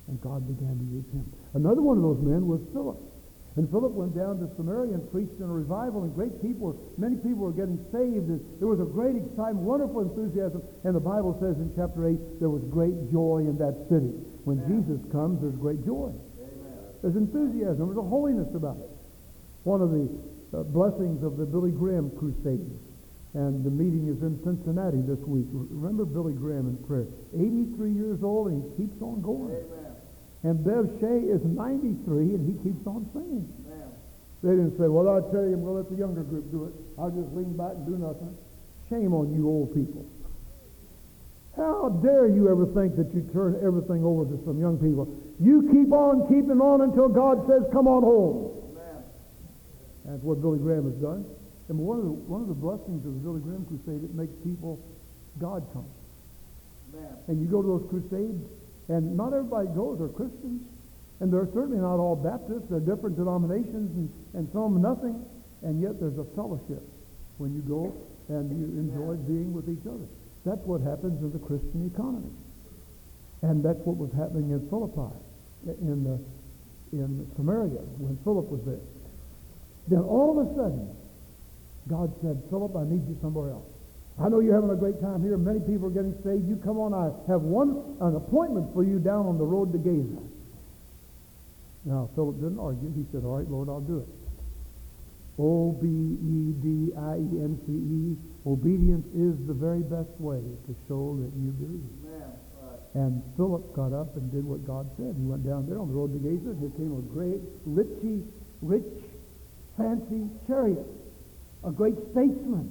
And 0.07 0.21
God 0.21 0.47
began 0.47 0.77
to 0.77 0.85
use 0.85 1.09
him. 1.13 1.25
Another 1.55 1.81
one 1.81 1.97
of 1.97 2.03
those 2.03 2.21
men 2.21 2.47
was 2.47 2.61
Philip. 2.73 3.01
And 3.57 3.71
Philip 3.71 3.95
went 3.95 4.19
down 4.19 4.43
to 4.43 4.51
Samaria 4.57 4.99
and 4.99 5.07
preached 5.15 5.39
in 5.39 5.47
a 5.47 5.55
revival, 5.55 6.03
and 6.03 6.11
great 6.11 6.43
people, 6.43 6.75
many 6.99 7.15
people 7.15 7.47
were 7.47 7.55
getting 7.55 7.79
saved, 7.95 8.27
and 8.27 8.43
there 8.59 8.67
was 8.67 8.83
a 8.83 8.89
great 8.89 9.15
excitement, 9.15 9.63
wonderful 9.63 10.03
enthusiasm. 10.03 10.59
And 10.83 10.91
the 10.91 11.05
Bible 11.05 11.39
says 11.39 11.55
in 11.63 11.71
chapter 11.79 12.03
8, 12.03 12.43
there 12.43 12.51
was 12.51 12.67
great 12.67 12.99
joy 13.15 13.47
in 13.47 13.55
that 13.63 13.87
city. 13.87 14.11
When 14.43 14.59
Jesus 14.67 14.99
comes, 15.15 15.39
there's 15.39 15.55
great 15.55 15.87
joy. 15.87 16.11
Amen. 16.11 16.79
There's 16.99 17.15
enthusiasm. 17.15 17.87
There's 17.87 18.03
a 18.03 18.11
holiness 18.11 18.51
about 18.59 18.83
it. 18.83 18.91
One 19.63 19.79
of 19.79 19.95
the 19.95 20.11
uh, 20.51 20.67
blessings 20.75 21.23
of 21.23 21.39
the 21.39 21.47
Billy 21.47 21.71
Graham 21.71 22.11
crusade, 22.19 22.75
and 23.39 23.63
the 23.63 23.71
meeting 23.71 24.11
is 24.11 24.19
in 24.27 24.35
Cincinnati 24.43 24.99
this 25.07 25.23
week. 25.31 25.47
Remember 25.55 26.03
Billy 26.03 26.35
Graham 26.35 26.75
in 26.75 26.77
prayer. 26.91 27.07
83 27.39 27.95
years 27.95 28.19
old, 28.27 28.51
and 28.51 28.67
he 28.67 28.83
keeps 28.83 28.99
on 28.99 29.23
going. 29.23 29.55
Amen. 29.55 29.84
And 30.45 30.61
Bev 30.61 30.93
Shea 31.01 31.25
is 31.25 31.41
93, 31.43 32.37
and 32.37 32.45
he 32.45 32.55
keeps 32.61 32.87
on 32.87 33.09
singing. 33.17 33.49
Amen. 33.65 33.89
They 34.45 34.53
didn't 34.53 34.77
say, 34.77 34.93
well, 34.93 35.09
I'll 35.09 35.25
tell 35.33 35.41
you, 35.41 35.57
I'm 35.57 35.65
going 35.65 35.81
to 35.81 35.89
let 35.89 35.91
the 35.91 35.97
younger 35.97 36.21
group 36.21 36.53
do 36.53 36.69
it. 36.69 36.75
I'll 37.01 37.11
just 37.11 37.33
lean 37.33 37.57
back 37.57 37.81
and 37.81 37.89
do 37.89 37.97
nothing. 37.97 38.37
Shame 38.93 39.17
on 39.17 39.33
you 39.33 39.49
old 39.49 39.73
people. 39.73 40.05
How 41.57 41.89
dare 42.05 42.29
you 42.29 42.51
ever 42.51 42.67
think 42.77 42.97
that 43.01 43.15
you 43.15 43.25
turn 43.33 43.57
everything 43.65 44.05
over 44.05 44.29
to 44.29 44.37
some 44.45 44.61
young 44.61 44.77
people? 44.77 45.09
You 45.41 45.65
keep 45.73 45.93
on 45.97 46.29
keeping 46.29 46.61
on 46.61 46.83
until 46.83 47.09
God 47.09 47.47
says, 47.49 47.65
come 47.73 47.89
on 47.89 48.03
home. 48.03 48.77
Amen. 48.77 49.01
That's 50.05 50.23
what 50.23 50.43
Billy 50.43 50.59
Graham 50.59 50.93
has 50.93 51.01
done. 51.01 51.25
And 51.73 51.79
one 51.79 51.97
of 51.97 52.05
the, 52.05 52.13
one 52.29 52.43
of 52.43 52.49
the 52.49 52.59
blessings 52.59 53.01
of 53.07 53.17
the 53.17 53.23
Billy 53.25 53.41
Graham 53.41 53.65
crusade, 53.65 54.05
it 54.05 54.13
makes 54.13 54.35
people 54.45 54.77
God 55.41 55.65
come. 55.73 55.89
And 57.27 57.41
you 57.41 57.47
go 57.49 57.63
to 57.63 57.69
those 57.81 57.87
crusades, 57.89 58.45
and 58.89 59.17
not 59.17 59.33
everybody 59.33 59.69
goes 59.69 60.01
are 60.01 60.09
Christians. 60.09 60.63
And 61.21 61.33
they're 61.33 61.49
certainly 61.55 61.79
not 61.79 61.97
all 61.97 62.17
Baptists. 62.17 62.69
They're 62.69 62.81
different 62.81 63.17
denominations, 63.17 63.89
and, 63.97 64.11
and 64.35 64.51
some 64.53 64.83
nothing. 64.83 65.25
And 65.63 65.81
yet 65.81 66.01
there's 66.01 66.19
a 66.19 66.27
fellowship 66.35 66.83
when 67.39 67.55
you 67.55 67.63
go 67.63 67.95
and 68.29 68.51
you 68.51 68.67
enjoy 68.79 69.15
being 69.25 69.53
with 69.53 69.69
each 69.69 69.87
other. 69.87 70.05
That's 70.45 70.61
what 70.67 70.81
happens 70.83 71.23
in 71.23 71.33
the 71.33 71.39
Christian 71.39 71.91
economy. 71.95 72.31
And 73.43 73.65
that's 73.65 73.79
what 73.85 73.97
was 73.97 74.13
happening 74.13 74.51
in 74.51 74.69
Philippi, 74.69 75.15
in, 75.81 76.05
the, 76.05 76.19
in 76.93 77.27
Samaria, 77.37 77.81
when 77.97 78.19
Philip 78.25 78.51
was 78.51 78.61
there. 78.67 78.85
Then 79.89 80.01
all 80.01 80.37
of 80.37 80.45
a 80.45 80.49
sudden, 80.57 80.97
God 81.89 82.13
said, 82.23 82.43
Philip, 82.51 82.77
I 82.77 82.85
need 82.85 83.07
you 83.09 83.17
somewhere 83.21 83.51
else. 83.51 83.69
I 84.21 84.29
know 84.29 84.39
you're 84.39 84.55
having 84.55 84.71
a 84.71 84.77
great 84.77 85.01
time 85.01 85.23
here. 85.23 85.37
Many 85.37 85.59
people 85.61 85.89
are 85.89 85.91
getting 85.91 86.15
saved. 86.23 86.49
You 86.49 86.57
come 86.63 86.79
on. 86.79 86.95
I 86.95 87.11
have 87.31 87.43
one 87.43 87.99
an 88.01 88.15
appointment 88.15 88.73
for 88.73 88.85
you 88.85 88.99
down 88.99 89.27
on 89.27 89.39
the 89.39 89.45
road 89.45 89.73
to 89.73 89.79
Gaza. 89.79 90.23
Now, 91.85 92.09
Philip 92.15 92.37
didn't 92.37 92.61
argue. 92.61 92.95
He 92.95 93.05
said, 93.11 93.25
All 93.25 93.37
right, 93.37 93.51
Lord, 93.51 93.69
I'll 93.69 93.83
do 93.83 93.99
it. 93.99 94.09
O 95.37 95.73
B 95.83 95.89
E 95.91 96.55
D 96.63 96.95
I 96.95 97.19
E 97.19 97.43
N 97.43 97.59
C 97.67 97.73
E. 97.75 98.17
Obedience 98.47 99.07
is 99.19 99.35
the 99.49 99.55
very 99.55 99.83
best 99.83 100.15
way 100.23 100.39
to 100.39 100.73
show 100.87 101.19
that 101.19 101.35
you 101.35 101.51
believe. 101.59 101.83
And 102.95 103.21
Philip 103.37 103.75
got 103.75 103.93
up 103.93 104.17
and 104.17 104.31
did 104.31 104.45
what 104.45 104.65
God 104.65 104.87
said. 104.97 105.17
He 105.19 105.27
went 105.27 105.45
down 105.45 105.67
there 105.67 105.81
on 105.81 105.89
the 105.89 105.95
road 105.95 106.15
to 106.15 106.21
Gaza. 106.23 106.55
and 106.55 106.61
Here 106.63 106.71
came 106.79 106.95
a 106.95 107.03
great, 107.11 107.43
richy, 107.67 108.23
rich, 108.63 108.87
fancy 109.77 110.31
chariot. 110.47 110.87
A 111.65 111.73
great 111.73 111.97
statesman. 112.13 112.71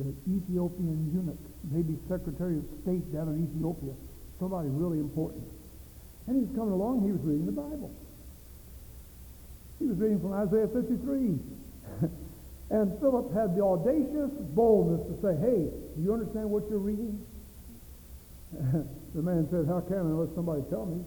The 0.00 0.16
Ethiopian 0.32 1.12
eunuch, 1.12 1.44
maybe 1.68 1.92
Secretary 2.08 2.56
of 2.56 2.64
State 2.80 3.12
down 3.12 3.28
in 3.36 3.44
Ethiopia. 3.44 3.92
Somebody 4.40 4.72
really 4.72 4.96
important. 4.96 5.44
And 6.26 6.40
he 6.40 6.48
was 6.48 6.56
coming 6.56 6.72
along, 6.72 7.04
he 7.04 7.12
was 7.12 7.20
reading 7.20 7.44
the 7.44 7.52
Bible. 7.52 7.92
He 9.76 9.84
was 9.84 10.00
reading 10.00 10.20
from 10.24 10.32
Isaiah 10.32 10.72
53. 10.72 11.36
and 12.72 12.86
Philip 12.96 13.28
had 13.36 13.52
the 13.52 13.60
audacious 13.60 14.32
boldness 14.56 15.04
to 15.04 15.14
say, 15.20 15.36
hey, 15.36 15.68
do 15.68 16.00
you 16.00 16.16
understand 16.16 16.48
what 16.48 16.64
you're 16.72 16.80
reading? 16.80 17.20
the 19.12 19.20
man 19.20 19.44
said, 19.52 19.68
how 19.68 19.84
can 19.84 20.00
I 20.00 20.08
unless 20.16 20.32
somebody 20.32 20.64
tell 20.72 20.88
me? 20.88 21.04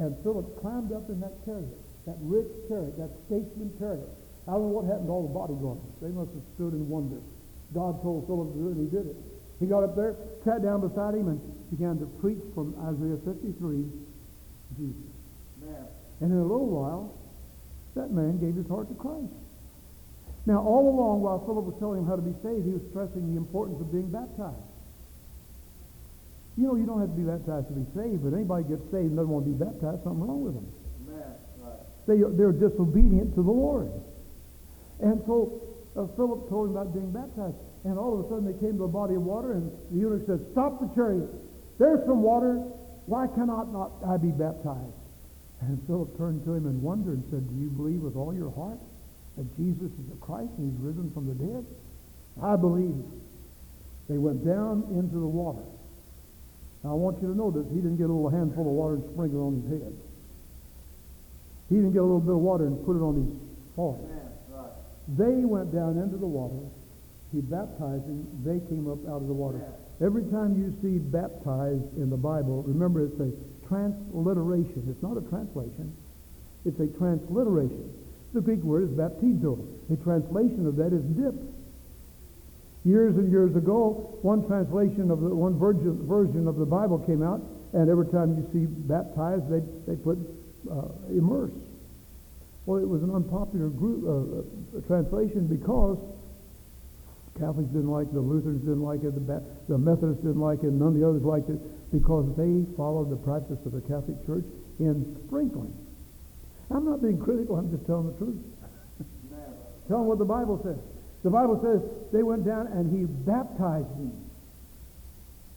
And 0.00 0.16
Philip 0.24 0.48
climbed 0.64 0.96
up 0.96 1.12
in 1.12 1.20
that 1.20 1.36
chariot, 1.44 1.76
that 2.08 2.16
rich 2.24 2.48
chariot, 2.72 2.96
that 2.96 3.12
statesman 3.28 3.68
chariot. 3.76 4.08
I 4.48 4.56
don't 4.56 4.72
know 4.72 4.80
what 4.80 4.88
happened 4.88 5.08
to 5.08 5.12
all 5.12 5.28
the 5.28 5.36
bodyguards. 5.36 5.84
They 6.00 6.08
must 6.08 6.32
have 6.32 6.46
stood 6.56 6.72
in 6.72 6.88
wonder. 6.88 7.20
God 7.74 8.02
told 8.02 8.26
Philip 8.26 8.52
to 8.52 8.58
do 8.58 8.68
it, 8.68 8.76
and 8.76 8.90
he 8.90 8.90
did 8.90 9.06
it. 9.06 9.16
He 9.60 9.66
got 9.66 9.84
up 9.84 9.94
there, 9.94 10.16
sat 10.44 10.62
down 10.62 10.80
beside 10.80 11.14
him, 11.14 11.28
and 11.28 11.38
began 11.70 11.98
to 12.00 12.06
preach 12.18 12.40
from 12.54 12.74
Isaiah 12.80 13.20
53, 13.22 13.84
Jesus. 14.76 15.12
Amen. 15.62 15.86
And 16.20 16.32
in 16.32 16.38
a 16.38 16.42
little 16.42 16.66
while, 16.66 17.14
that 17.94 18.10
man 18.10 18.40
gave 18.40 18.56
his 18.56 18.66
heart 18.66 18.88
to 18.88 18.94
Christ. 18.94 19.32
Now, 20.46 20.64
all 20.64 20.88
along, 20.88 21.20
while 21.20 21.44
Philip 21.44 21.64
was 21.68 21.76
telling 21.78 22.00
him 22.00 22.06
how 22.08 22.16
to 22.16 22.24
be 22.24 22.34
saved, 22.42 22.64
he 22.64 22.72
was 22.72 22.82
stressing 22.90 23.28
the 23.28 23.36
importance 23.36 23.78
of 23.80 23.92
being 23.92 24.08
baptized. 24.08 24.64
You 26.56 26.66
know, 26.66 26.74
you 26.74 26.88
don't 26.88 27.00
have 27.00 27.12
to 27.12 27.20
be 27.20 27.28
baptized 27.28 27.68
to 27.68 27.76
be 27.76 27.86
saved, 27.92 28.24
but 28.24 28.32
anybody 28.32 28.64
gets 28.64 28.82
saved 28.90 29.12
and 29.12 29.16
doesn't 29.20 29.30
want 29.30 29.44
to 29.44 29.52
be 29.52 29.60
baptized, 29.60 30.02
something 30.02 30.24
wrong 30.24 30.42
with 30.42 30.56
them. 30.56 30.68
Right. 31.06 31.80
They, 32.08 32.24
they're 32.24 32.56
disobedient 32.56 33.36
to 33.36 33.42
the 33.44 33.52
Lord. 33.52 33.92
And 35.00 35.22
so 35.28 35.69
uh, 35.96 36.06
Philip 36.16 36.48
told 36.48 36.70
him 36.70 36.76
about 36.76 36.94
being 36.94 37.10
baptized. 37.10 37.56
And 37.84 37.98
all 37.98 38.18
of 38.18 38.26
a 38.26 38.28
sudden 38.28 38.46
they 38.46 38.58
came 38.60 38.76
to 38.78 38.84
a 38.84 38.92
body 38.92 39.14
of 39.14 39.22
water, 39.22 39.52
and 39.52 39.70
the 39.90 39.98
eunuch 39.98 40.26
said, 40.26 40.44
Stop 40.52 40.80
the 40.80 40.90
chariot. 40.94 41.28
There's 41.78 42.04
some 42.06 42.22
water. 42.22 42.62
Why 43.06 43.26
cannot 43.26 43.72
not 43.72 43.90
I 44.06 44.16
be 44.16 44.30
baptized? 44.30 44.94
And 45.60 45.80
Philip 45.86 46.16
turned 46.16 46.44
to 46.44 46.54
him 46.54 46.66
in 46.66 46.80
wonder 46.80 47.12
and 47.12 47.24
said, 47.30 47.48
Do 47.48 47.56
you 47.56 47.70
believe 47.70 48.00
with 48.00 48.16
all 48.16 48.32
your 48.32 48.50
heart 48.52 48.78
that 49.36 49.48
Jesus 49.56 49.90
is 49.90 50.06
the 50.08 50.16
Christ 50.20 50.52
and 50.58 50.70
he's 50.70 50.80
risen 50.80 51.10
from 51.12 51.26
the 51.26 51.34
dead? 51.34 51.64
I 52.42 52.56
believe. 52.56 52.96
They 54.08 54.18
went 54.18 54.44
down 54.44 54.84
into 54.96 55.18
the 55.18 55.26
water. 55.26 55.62
Now 56.82 56.90
I 56.90 56.94
want 56.94 57.20
you 57.22 57.28
to 57.28 57.36
notice. 57.36 57.66
He 57.70 57.76
didn't 57.76 57.96
get 57.96 58.08
a 58.08 58.12
little 58.12 58.30
handful 58.30 58.64
of 58.66 58.72
water 58.72 58.94
and 58.94 59.04
sprinkle 59.12 59.40
it 59.40 59.44
on 59.44 59.54
his 59.62 59.80
head. 59.80 59.92
He 61.68 61.76
didn't 61.76 61.92
get 61.92 62.02
a 62.02 62.08
little 62.08 62.20
bit 62.20 62.34
of 62.34 62.40
water 62.40 62.66
and 62.66 62.84
put 62.84 62.96
it 62.96 63.04
on 63.04 63.14
his 63.16 63.30
forehead. 63.76 64.19
They 65.16 65.44
went 65.44 65.72
down 65.72 65.98
into 65.98 66.16
the 66.16 66.26
water. 66.26 66.60
He 67.32 67.40
baptized 67.40 68.06
them. 68.06 68.26
They 68.44 68.58
came 68.68 68.90
up 68.90 68.98
out 69.08 69.22
of 69.22 69.26
the 69.26 69.34
water. 69.34 69.62
Every 70.02 70.24
time 70.24 70.58
you 70.58 70.74
see 70.82 70.98
baptized 70.98 71.96
in 71.96 72.10
the 72.10 72.16
Bible, 72.16 72.62
remember 72.62 73.04
it's 73.04 73.20
a 73.20 73.30
transliteration. 73.68 74.86
It's 74.88 75.02
not 75.02 75.16
a 75.16 75.22
translation. 75.28 75.94
It's 76.64 76.78
a 76.80 76.86
transliteration. 76.98 77.92
The 78.34 78.40
Greek 78.40 78.62
word 78.62 78.84
is 78.84 78.90
baptizo. 78.90 79.58
A 79.92 79.96
translation 80.02 80.66
of 80.66 80.76
that 80.76 80.92
is 80.92 81.02
dip. 81.18 81.34
Years 82.84 83.16
and 83.16 83.30
years 83.30 83.54
ago, 83.56 84.18
one 84.22 84.46
translation 84.46 85.10
of 85.10 85.20
the 85.20 85.34
one 85.34 85.58
version, 85.58 86.06
version 86.06 86.48
of 86.48 86.56
the 86.56 86.64
Bible 86.64 86.98
came 86.98 87.22
out, 87.22 87.42
and 87.74 87.90
every 87.90 88.06
time 88.06 88.36
you 88.38 88.48
see 88.52 88.66
baptized, 88.66 89.50
they 89.50 89.60
they 89.86 89.96
put 89.96 90.18
uh, 90.70 90.88
immerse. 91.10 91.52
Well, 92.66 92.78
it 92.82 92.88
was 92.88 93.02
an 93.02 93.10
unpopular 93.10 93.68
group 93.68 94.04
uh, 94.04 94.78
uh, 94.78 94.80
translation 94.86 95.46
because 95.46 95.98
Catholics 97.38 97.70
didn't 97.70 97.90
like 97.90 98.06
it, 98.08 98.14
the 98.14 98.20
Lutherans 98.20 98.60
didn't 98.60 98.82
like 98.82 99.02
it, 99.02 99.14
the, 99.14 99.20
ba- 99.20 99.42
the 99.68 99.78
Methodists 99.78 100.22
didn't 100.22 100.40
like 100.40 100.60
it, 100.60 100.68
and 100.68 100.78
none 100.78 100.88
of 100.88 100.94
the 100.94 101.06
others 101.06 101.22
liked 101.22 101.48
it 101.48 101.58
because 101.90 102.28
they 102.36 102.68
followed 102.76 103.10
the 103.10 103.16
practice 103.16 103.58
of 103.64 103.72
the 103.72 103.80
Catholic 103.80 104.20
Church 104.26 104.44
in 104.78 105.16
sprinkling. 105.26 105.72
I'm 106.70 106.84
not 106.84 107.02
being 107.02 107.18
critical, 107.18 107.56
I'm 107.56 107.70
just 107.70 107.86
telling 107.86 108.12
the 108.12 108.18
truth. 108.18 108.36
Tell 109.88 109.98
them 109.98 110.06
what 110.06 110.18
the 110.18 110.28
Bible 110.28 110.60
says. 110.62 110.78
The 111.24 111.30
Bible 111.30 111.58
says 111.60 111.82
they 112.12 112.22
went 112.22 112.44
down 112.46 112.68
and 112.68 112.96
he 112.96 113.04
baptized 113.04 113.90
them. 113.98 114.12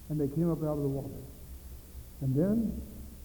And 0.10 0.20
they 0.20 0.28
came 0.34 0.52
up 0.52 0.64
out 0.64 0.76
of 0.76 0.82
the 0.82 0.90
water. 0.90 1.14
And 2.22 2.36
then 2.36 2.82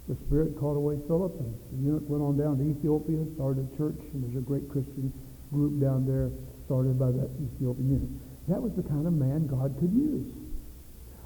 the 0.09 0.17
Spirit 0.27 0.57
called 0.59 0.77
away 0.77 0.97
Philip, 1.07 1.37
and 1.39 1.53
the 1.73 1.85
eunuch 1.85 2.09
went 2.09 2.25
on 2.25 2.41
down 2.41 2.57
to 2.57 2.65
Ethiopia, 2.65 3.21
started 3.37 3.69
a 3.69 3.77
church, 3.77 4.01
and 4.17 4.25
there's 4.25 4.41
a 4.41 4.45
great 4.45 4.65
Christian 4.73 5.13
group 5.53 5.81
down 5.81 6.09
there 6.09 6.33
started 6.65 6.99
by 6.99 7.13
that 7.13 7.29
Ethiopian 7.37 7.89
eunuch. 7.93 8.11
That 8.49 8.63
was 8.63 8.73
the 8.73 8.83
kind 8.83 9.07
of 9.07 9.13
man 9.13 9.47
God 9.47 9.77
could 9.79 9.93
use. 9.93 10.25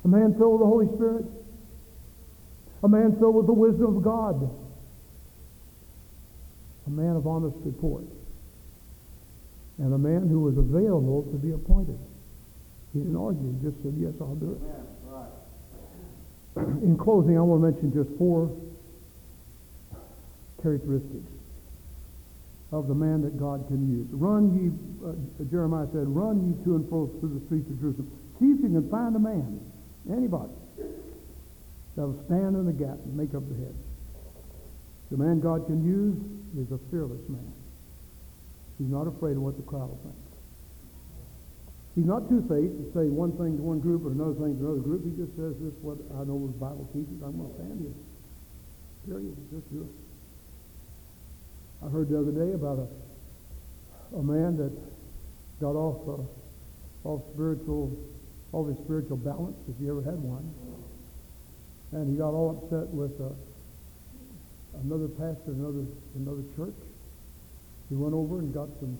A 0.04 0.08
man 0.08 0.34
filled 0.34 0.58
with 0.58 0.66
the 0.66 0.66
Holy 0.66 0.90
Spirit. 0.98 1.26
A 2.82 2.88
man 2.88 3.14
filled 3.18 3.36
with 3.36 3.46
the 3.46 3.54
wisdom 3.54 3.96
of 3.96 4.02
God. 4.02 4.50
A 6.86 6.90
man 6.90 7.14
of 7.14 7.26
honest 7.26 7.56
report. 7.62 8.02
And 9.78 9.94
a 9.94 9.98
man 9.98 10.26
who 10.26 10.40
was 10.40 10.58
available 10.58 11.22
to 11.30 11.38
be 11.38 11.52
appointed. 11.52 11.98
He 12.92 12.98
didn't 12.98 13.16
argue. 13.16 13.54
He 13.54 13.62
just 13.62 13.80
said, 13.82 13.94
yes, 13.96 14.12
I'll 14.20 14.34
do 14.34 14.58
it. 14.58 14.62
In 16.82 16.98
closing, 16.98 17.38
I 17.38 17.40
want 17.40 17.62
to 17.62 17.70
mention 17.70 17.94
just 17.94 18.18
four 18.18 18.50
characteristics 20.62 21.30
of 22.72 22.88
the 22.88 22.94
man 22.94 23.20
that 23.20 23.38
God 23.38 23.66
can 23.68 23.84
use. 23.90 24.08
Run 24.12 24.56
ye, 24.56 24.72
uh, 25.04 25.44
Jeremiah 25.50 25.86
said, 25.92 26.08
run 26.08 26.40
ye 26.48 26.64
to 26.64 26.76
and 26.76 26.88
fro 26.88 27.10
through 27.20 27.36
the 27.38 27.44
streets 27.46 27.68
of 27.68 27.78
Jerusalem. 27.80 28.08
See 28.40 28.56
if 28.56 28.64
you 28.64 28.72
can 28.72 28.88
find 28.88 29.14
a 29.14 29.20
man, 29.20 29.60
anybody, 30.08 30.56
that 31.96 32.06
will 32.08 32.24
stand 32.24 32.56
in 32.56 32.64
the 32.64 32.72
gap 32.72 32.96
and 33.04 33.12
make 33.12 33.34
up 33.34 33.44
the 33.44 33.54
hedge. 33.60 33.82
The 35.12 35.18
man 35.20 35.40
God 35.40 35.66
can 35.66 35.84
use 35.84 36.16
is 36.56 36.72
a 36.72 36.80
fearless 36.90 37.20
man. 37.28 37.52
He's 38.80 38.88
not 38.88 39.06
afraid 39.06 39.36
of 39.36 39.42
what 39.44 39.60
the 39.60 39.62
crowd 39.68 39.92
will 39.92 40.00
think. 40.02 40.16
He's 41.94 42.08
not 42.08 42.24
two-faced 42.32 42.72
to 42.72 42.84
say 42.96 43.12
one 43.12 43.36
thing 43.36 43.60
to 43.60 43.62
one 43.62 43.84
group 43.84 44.08
or 44.08 44.16
another 44.16 44.32
thing 44.40 44.56
to 44.56 44.64
another 44.64 44.80
group. 44.80 45.04
He 45.04 45.12
just 45.12 45.36
says, 45.36 45.52
this 45.60 45.76
is 45.76 45.80
what 45.84 46.00
I 46.16 46.24
know 46.24 46.40
the 46.48 46.56
Bible 46.56 46.88
teaches. 46.96 47.20
I'm 47.20 47.36
going 47.36 47.52
to 47.52 47.56
stand 47.60 47.76
here. 47.84 47.96
Period. 49.04 49.36
Just 49.52 49.68
do 49.68 49.84
it. 49.84 50.01
I 51.84 51.88
heard 51.88 52.08
the 52.08 52.18
other 52.18 52.30
day 52.30 52.52
about 52.54 52.78
a, 52.78 54.16
a 54.16 54.22
man 54.22 54.56
that 54.56 54.72
got 55.60 55.74
off, 55.74 56.08
uh, 56.08 57.08
off 57.08 57.22
spiritual, 57.34 57.96
off 58.52 58.68
his 58.68 58.78
spiritual 58.84 59.16
balance, 59.16 59.56
if 59.68 59.78
he 59.78 59.88
ever 59.88 60.02
had 60.02 60.18
one. 60.18 60.46
And 61.92 62.10
he 62.10 62.16
got 62.16 62.30
all 62.30 62.62
upset 62.62 62.88
with 62.88 63.20
uh, 63.20 63.34
another 64.84 65.08
pastor 65.08 65.52
another, 65.52 65.84
another 66.16 66.42
church. 66.56 66.78
He 67.88 67.96
went 67.96 68.14
over 68.14 68.38
and 68.38 68.54
got 68.54 68.68
some 68.80 68.98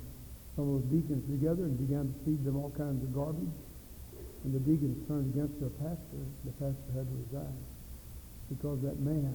some 0.56 0.68
of 0.68 0.82
those 0.82 1.00
deacons 1.00 1.24
together 1.30 1.64
and 1.64 1.78
began 1.80 2.12
to 2.12 2.14
feed 2.24 2.44
them 2.44 2.56
all 2.56 2.70
kinds 2.76 3.02
of 3.02 3.14
garbage. 3.14 3.56
And 4.44 4.52
the 4.52 4.60
deacons 4.60 5.00
turned 5.08 5.32
against 5.32 5.58
their 5.60 5.72
pastor. 5.80 6.20
The 6.44 6.52
pastor 6.60 6.90
had 6.92 7.08
to 7.08 7.16
resign 7.24 7.56
because 8.50 8.82
that 8.82 9.00
man 9.00 9.32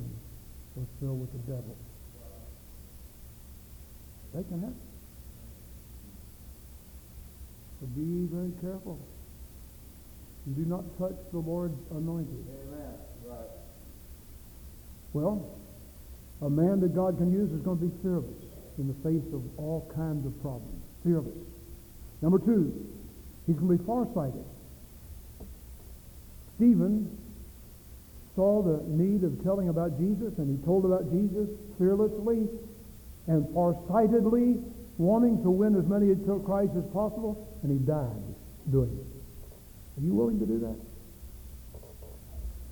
was 0.76 0.86
filled 1.00 1.22
with 1.22 1.32
the 1.34 1.58
devil. 1.58 1.76
That 4.34 4.48
can 4.48 4.60
happen. 4.60 4.76
So 7.80 7.88
be 7.88 8.28
very 8.32 8.52
careful. 8.62 9.00
You 10.48 10.64
do 10.64 10.70
not 10.70 10.84
touch 10.98 11.18
the 11.32 11.40
Lord's 11.40 11.78
anointed. 11.92 12.46
Amen. 12.68 12.94
Right. 13.26 13.50
Well, 15.14 15.58
a 16.42 16.50
man 16.50 16.80
that 16.82 16.96
God 16.96 17.18
can 17.18 17.32
use 17.32 17.52
is 17.52 17.62
going 17.62 17.80
to 17.80 17.86
be 17.86 18.02
fearless 18.02 18.44
in 18.78 18.88
the 18.88 18.94
face 19.04 19.34
of 19.34 19.42
all 19.58 19.92
kinds 19.96 20.26
of 20.26 20.40
problems. 20.42 20.84
Fearless. 21.04 21.36
Number 22.22 22.40
two, 22.40 22.74
going 23.48 23.78
to 23.78 23.84
be 23.84 23.88
farsighted. 23.88 24.44
Stephen 26.56 27.18
saw 28.36 28.62
the 28.62 28.84
need 28.88 29.24
of 29.24 29.44
telling 29.44 29.70
about 29.70 29.98
Jesus, 29.98 30.38
and 30.38 30.58
he 30.58 30.64
told 30.66 30.86
about 30.86 31.12
Jesus 31.12 31.50
fearlessly 31.78 32.48
and 33.28 33.48
farsightedly 33.54 34.58
wanting 34.98 35.44
to 35.44 35.50
win 35.50 35.76
as 35.76 35.86
many 35.86 36.08
to 36.16 36.42
Christ 36.46 36.72
as 36.78 36.86
possible, 36.92 37.38
and 37.62 37.72
he 37.72 37.78
died 37.86 38.36
doing 38.72 38.90
it. 38.90 39.08
Are 40.00 40.06
you 40.06 40.14
willing 40.14 40.40
to 40.40 40.46
do 40.46 40.60
that? 40.60 40.78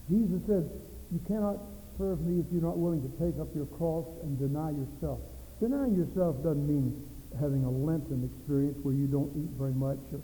Jesus 0.09 0.41
said, 0.47 0.69
you 1.11 1.19
cannot 1.27 1.57
serve 1.97 2.21
me 2.21 2.39
if 2.39 2.45
you're 2.51 2.61
not 2.61 2.77
willing 2.77 3.01
to 3.01 3.11
take 3.17 3.39
up 3.39 3.47
your 3.55 3.65
cross 3.77 4.05
and 4.23 4.37
deny 4.37 4.71
yourself. 4.71 5.19
Denying 5.59 5.95
yourself 5.95 6.35
doesn't 6.43 6.67
mean 6.67 6.93
having 7.39 7.63
a 7.63 7.71
Lenten 7.71 8.23
experience 8.23 8.77
where 8.83 8.93
you 8.93 9.07
don't 9.07 9.31
eat 9.35 9.49
very 9.57 9.73
much, 9.73 9.99
or, 10.13 10.21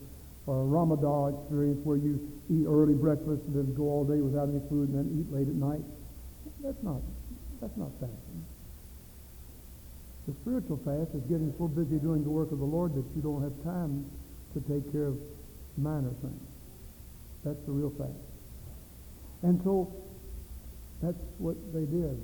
or 0.47 0.61
a 0.61 0.65
Ramadan 0.65 1.37
experience 1.37 1.79
where 1.83 1.97
you 1.97 2.19
eat 2.49 2.65
early 2.67 2.93
breakfast 2.93 3.41
and 3.47 3.55
then 3.55 3.73
go 3.73 3.83
all 3.83 4.05
day 4.05 4.21
without 4.21 4.49
any 4.49 4.61
food 4.69 4.89
and 4.89 4.97
then 4.97 5.07
eat 5.17 5.27
late 5.33 5.47
at 5.47 5.55
night. 5.55 5.81
That's 6.63 6.81
not, 6.83 7.01
that's 7.59 7.75
not 7.77 7.89
fasting. 7.99 8.45
The 10.31 10.37
spiritual 10.43 10.77
fast 10.85 11.11
is 11.13 11.23
getting 11.27 11.53
so 11.57 11.67
busy 11.67 11.99
doing 11.99 12.23
the 12.23 12.29
work 12.29 12.53
of 12.53 12.59
the 12.59 12.65
Lord 12.65 12.95
that 12.95 13.03
you 13.17 13.21
don't 13.21 13.43
have 13.43 13.51
time 13.65 14.05
to 14.53 14.61
take 14.61 14.89
care 14.93 15.07
of 15.07 15.19
minor 15.75 16.11
things. 16.21 16.39
That's 17.43 17.59
the 17.65 17.73
real 17.73 17.91
fast. 17.97 18.15
And 19.43 19.59
so 19.65 19.91
that's 21.03 21.19
what 21.37 21.57
they 21.73 21.83
did. 21.83 22.15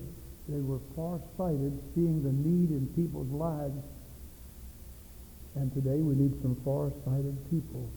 They 0.47 0.61
were 0.61 0.79
far-sighted, 0.95 1.75
seeing 1.95 2.23
the 2.23 2.31
need 2.31 2.71
in 2.71 2.87
people's 2.95 3.27
lives. 3.27 3.83
And 5.55 5.73
today 5.73 5.99
we 5.99 6.15
need 6.15 6.41
some 6.41 6.55
far-sighted 6.63 7.51
people 7.51 7.91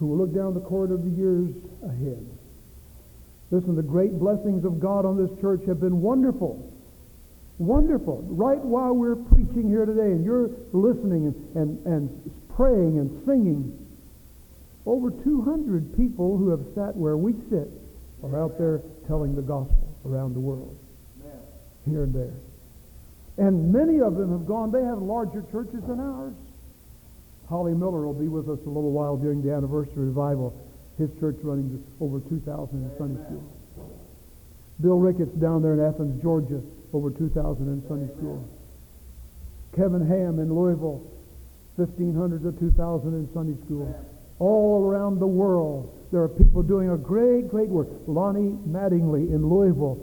who 0.00 0.06
will 0.06 0.18
look 0.18 0.34
down 0.34 0.52
the 0.52 0.60
corridor 0.60 0.96
of 0.96 1.04
the 1.04 1.16
years 1.16 1.48
ahead. 1.82 2.28
Listen, 3.50 3.74
the 3.74 3.82
great 3.82 4.18
blessings 4.18 4.66
of 4.66 4.80
God 4.80 5.06
on 5.06 5.16
this 5.16 5.32
church 5.40 5.64
have 5.66 5.80
been 5.80 6.02
wonderful. 6.02 6.73
Wonderful. 7.58 8.24
Right 8.28 8.58
while 8.58 8.94
we're 8.94 9.16
preaching 9.16 9.68
here 9.68 9.86
today 9.86 10.10
and 10.10 10.24
you're 10.24 10.50
listening 10.72 11.26
and, 11.26 11.56
and, 11.56 11.86
and 11.86 12.32
praying 12.56 12.98
and 12.98 13.24
singing, 13.26 13.78
over 14.86 15.10
200 15.10 15.96
people 15.96 16.36
who 16.36 16.50
have 16.50 16.60
sat 16.74 16.96
where 16.96 17.16
we 17.16 17.32
sit 17.50 17.70
are 18.22 18.42
out 18.42 18.58
there 18.58 18.82
telling 19.06 19.34
the 19.34 19.42
gospel 19.42 19.96
around 20.04 20.34
the 20.34 20.40
world, 20.40 20.76
Amen. 21.22 21.38
here 21.88 22.02
and 22.04 22.14
there. 22.14 22.34
And 23.36 23.72
many 23.72 24.00
of 24.00 24.16
them 24.16 24.30
have 24.30 24.46
gone, 24.46 24.70
they 24.70 24.82
have 24.82 24.98
larger 24.98 25.42
churches 25.50 25.82
than 25.86 26.00
ours. 26.00 26.34
Holly 27.48 27.74
Miller 27.74 28.06
will 28.06 28.14
be 28.14 28.28
with 28.28 28.48
us 28.48 28.58
a 28.64 28.68
little 28.68 28.92
while 28.92 29.16
during 29.16 29.42
the 29.42 29.52
anniversary 29.52 30.06
revival. 30.06 30.54
His 30.98 31.10
church 31.18 31.36
running 31.42 31.82
over 32.00 32.20
2,000 32.20 32.70
in 32.72 32.90
Sunday 32.96 33.22
school. 33.24 33.42
Bill 34.80 34.98
Ricketts 34.98 35.34
down 35.38 35.62
there 35.62 35.74
in 35.74 35.80
Athens, 35.80 36.22
Georgia, 36.22 36.62
over 36.94 37.10
2,000 37.10 37.66
in 37.66 37.82
Sunday 37.88 38.12
school. 38.16 38.48
Kevin 39.76 40.06
Ham 40.06 40.38
in 40.38 40.54
Louisville, 40.54 41.02
1,500 41.76 42.42
to 42.42 42.52
2,000 42.52 43.14
in 43.14 43.28
Sunday 43.34 43.60
school. 43.64 43.92
All 44.38 44.84
around 44.86 45.18
the 45.18 45.26
world, 45.26 45.92
there 46.12 46.22
are 46.22 46.28
people 46.28 46.62
doing 46.62 46.90
a 46.90 46.96
great, 46.96 47.48
great 47.48 47.68
work. 47.68 47.88
Lonnie 48.06 48.56
Mattingly 48.68 49.34
in 49.34 49.46
Louisville, 49.48 49.98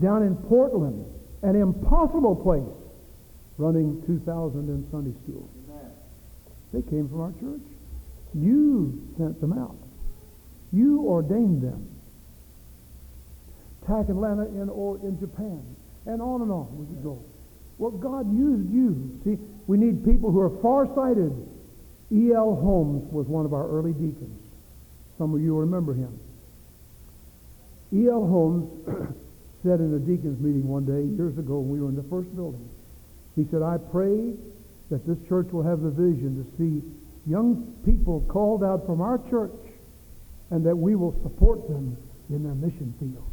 down 0.00 0.22
in 0.22 0.36
Portland, 0.36 1.04
an 1.42 1.56
impossible 1.56 2.36
place, 2.36 2.62
running 3.58 4.02
2,000 4.06 4.68
in 4.68 4.86
Sunday 4.90 5.14
school. 5.22 5.50
They 6.72 6.82
came 6.82 7.08
from 7.08 7.20
our 7.20 7.32
church. 7.32 7.66
You 8.34 9.00
sent 9.16 9.40
them 9.40 9.52
out. 9.52 9.76
You 10.72 11.02
ordained 11.06 11.62
them. 11.62 11.88
Tak 13.86 14.08
Atlanta 14.08 14.46
in, 14.46 14.68
in 15.02 15.18
Japan, 15.20 15.75
and 16.06 16.22
on 16.22 16.42
and 16.42 16.50
on 16.50 16.68
we 16.78 16.86
could 16.86 17.02
go. 17.02 17.22
Well, 17.78 17.90
God 17.90 18.32
used 18.34 18.72
you. 18.72 19.20
See, 19.24 19.38
we 19.66 19.76
need 19.76 20.04
people 20.04 20.30
who 20.30 20.40
are 20.40 20.50
far-sighted. 20.62 21.32
E.L. 22.12 22.54
Holmes 22.54 23.12
was 23.12 23.26
one 23.26 23.44
of 23.44 23.52
our 23.52 23.68
early 23.68 23.92
deacons. 23.92 24.40
Some 25.18 25.34
of 25.34 25.40
you 25.40 25.58
remember 25.58 25.92
him. 25.92 26.18
E.L. 27.92 28.26
Holmes 28.26 28.70
said 29.62 29.80
in 29.80 29.92
a 29.94 29.98
deacons 29.98 30.40
meeting 30.40 30.66
one 30.66 30.86
day, 30.86 31.04
years 31.16 31.36
ago, 31.38 31.58
when 31.58 31.70
we 31.70 31.80
were 31.80 31.88
in 31.88 31.96
the 31.96 32.08
first 32.08 32.34
building, 32.34 32.68
he 33.34 33.44
said, 33.50 33.62
I 33.62 33.76
pray 33.78 34.32
that 34.90 35.06
this 35.06 35.18
church 35.28 35.48
will 35.52 35.64
have 35.64 35.82
the 35.82 35.90
vision 35.90 36.40
to 36.40 36.56
see 36.56 36.82
young 37.28 37.74
people 37.84 38.24
called 38.28 38.62
out 38.62 38.86
from 38.86 39.00
our 39.00 39.18
church 39.28 39.52
and 40.50 40.64
that 40.64 40.76
we 40.76 40.94
will 40.94 41.12
support 41.22 41.68
them 41.68 41.96
in 42.30 42.44
their 42.44 42.54
mission 42.54 42.94
field. 42.98 43.30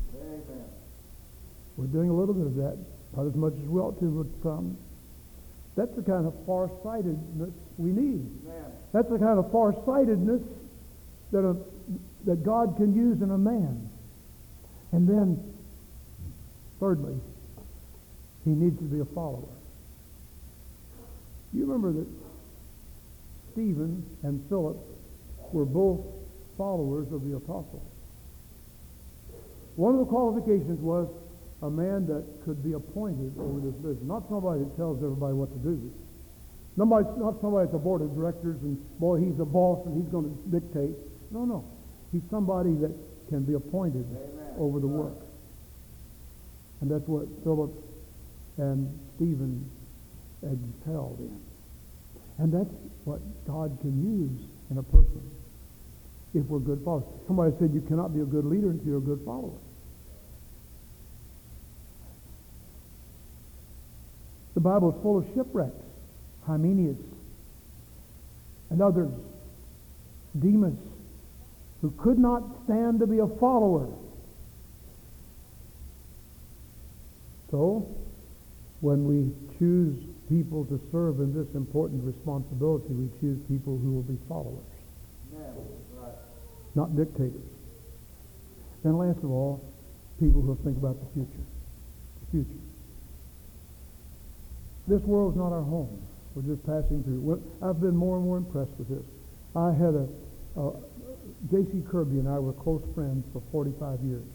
We're 1.78 1.88
doing 1.88 2.10
a 2.10 2.14
little 2.14 2.34
bit 2.34 2.46
of 2.46 2.56
that, 2.56 2.78
not 3.16 3.28
as 3.28 3.36
much 3.36 3.54
as 3.54 3.68
we 3.68 3.80
ought 3.80 4.00
to, 4.00 4.06
but 4.06 4.44
some. 4.44 4.78
That's 5.76 5.94
the 5.96 6.04
kind 6.04 6.28
of 6.28 6.34
far-sightedness 6.46 7.54
we 7.78 7.90
need. 7.92 8.30
Amen. 8.46 8.72
That's 8.92 9.10
the 9.10 9.18
kind 9.18 9.40
of 9.40 9.52
far-sightedness 9.52 10.42
that, 11.32 11.40
a, 11.40 11.56
that 12.26 12.44
God 12.44 12.78
can 12.78 12.94
use 12.96 13.22
in 13.22 13.32
a 13.32 13.38
man. 13.38 13.90
And 14.92 15.10
then, 15.10 15.54
thirdly, 16.80 17.16
he 18.46 18.52
needs 18.52 18.78
to 18.78 18.84
be 18.84 19.00
a 19.00 19.06
follower. 19.06 19.50
You 21.54 21.66
remember 21.66 21.92
that 21.94 22.08
Stephen 23.54 24.06
and 24.22 24.44
Philip 24.50 24.78
were 25.52 25.66
both 25.66 26.02
followers 26.58 27.12
of 27.12 27.28
the 27.28 27.36
apostles. 27.36 27.82
One 29.76 29.94
of 29.94 30.00
the 30.00 30.06
qualifications 30.06 30.80
was 30.80 31.08
a 31.64 31.70
man 31.70 32.06
that 32.08 32.24
could 32.44 32.62
be 32.62 32.74
appointed 32.74 33.32
over 33.40 33.60
this 33.64 33.76
business. 33.80 34.04
Not 34.04 34.28
somebody 34.28 34.68
that 34.68 34.76
tells 34.76 35.00
everybody 35.00 35.34
what 35.34 35.50
to 35.56 35.60
do. 35.64 35.80
Nobody, 36.76 37.08
not 37.18 37.40
somebody 37.40 37.68
at 37.68 37.72
the 37.72 37.80
board 37.80 38.02
of 38.02 38.14
directors 38.14 38.60
and, 38.62 38.76
boy, 39.00 39.24
he's 39.24 39.40
a 39.40 39.46
boss 39.46 39.80
and 39.88 39.96
he's 39.96 40.12
going 40.12 40.28
to 40.28 40.36
dictate. 40.52 40.92
No, 41.32 41.46
no. 41.46 41.64
He's 42.12 42.24
somebody 42.30 42.76
that 42.84 42.92
can 43.30 43.44
be 43.44 43.54
appointed 43.54 44.06
Amen. 44.06 44.60
over 44.60 44.80
the 44.80 44.88
work. 44.88 45.16
And 46.82 46.92
that's 46.92 47.08
what 47.08 47.28
Philip 47.44 47.72
and 48.58 49.00
Stephen 49.16 49.64
excelled 50.44 51.20
in. 51.20 51.40
And 52.40 52.52
that's 52.52 52.76
what 53.06 53.22
God 53.48 53.78
can 53.80 54.04
use 54.04 54.50
in 54.70 54.78
a 54.78 54.84
person 54.84 55.32
if 56.34 56.44
we're 56.48 56.60
good 56.60 56.84
followers. 56.84 57.06
Somebody 57.26 57.56
said 57.60 57.72
you 57.74 57.82
cannot 57.82 58.14
be 58.14 58.20
a 58.20 58.26
good 58.26 58.44
leader 58.44 58.72
until 58.72 58.86
you're 58.86 58.98
a 58.98 59.02
good 59.02 59.22
follower. 59.24 59.56
The 64.54 64.60
Bible 64.60 64.96
is 64.96 65.02
full 65.02 65.18
of 65.20 65.26
shipwrecks. 65.34 65.84
Hymenaeus 66.46 66.98
and 68.70 68.82
others, 68.82 69.12
Demas, 70.38 70.78
who 71.82 71.92
could 71.92 72.20
not 72.20 72.44
stand 72.66 73.00
to 73.00 73.08
be 73.08 73.20
a 73.20 73.28
follower. 73.28 73.88
So, 77.52 77.88
when 78.82 79.06
we 79.06 79.32
choose 79.60 79.96
people 80.28 80.66
to 80.66 80.82
serve 80.92 81.20
in 81.20 81.34
this 81.34 81.54
important 81.56 82.04
responsibility, 82.04 82.88
we 82.90 83.10
choose 83.22 83.40
people 83.48 83.78
who 83.78 83.92
will 83.92 84.02
be 84.02 84.18
followers, 84.28 84.66
not 86.76 86.96
dictators. 86.96 87.34
And 88.84 88.98
last 88.98 89.20
of 89.20 89.32
all, 89.32 89.64
people 90.20 90.42
who 90.42 90.58
think 90.64 90.78
about 90.78 90.98
the 91.00 91.14
future. 91.14 91.46
The 92.22 92.32
future. 92.32 92.73
This 94.88 95.02
world's 95.04 95.38
not 95.38 95.52
our 95.52 95.62
home. 95.62 96.02
We're 96.36 96.56
just 96.56 96.66
passing 96.66 97.04
through. 97.04 97.42
I've 97.62 97.80
been 97.80 97.96
more 97.96 98.18
and 98.18 98.26
more 98.26 98.38
impressed 98.38 98.72
with 98.78 98.90
this. 98.90 99.06
I 99.56 99.72
had 99.72 99.94
a, 99.94 100.08
a 100.60 100.74
J.C. 101.52 101.84
Kirby 101.90 102.20
and 102.20 102.28
I 102.28 102.40
were 102.40 102.54
close 102.54 102.84
friends 102.96 103.26
for 103.32 103.42
45 103.52 104.02
years. 104.02 104.26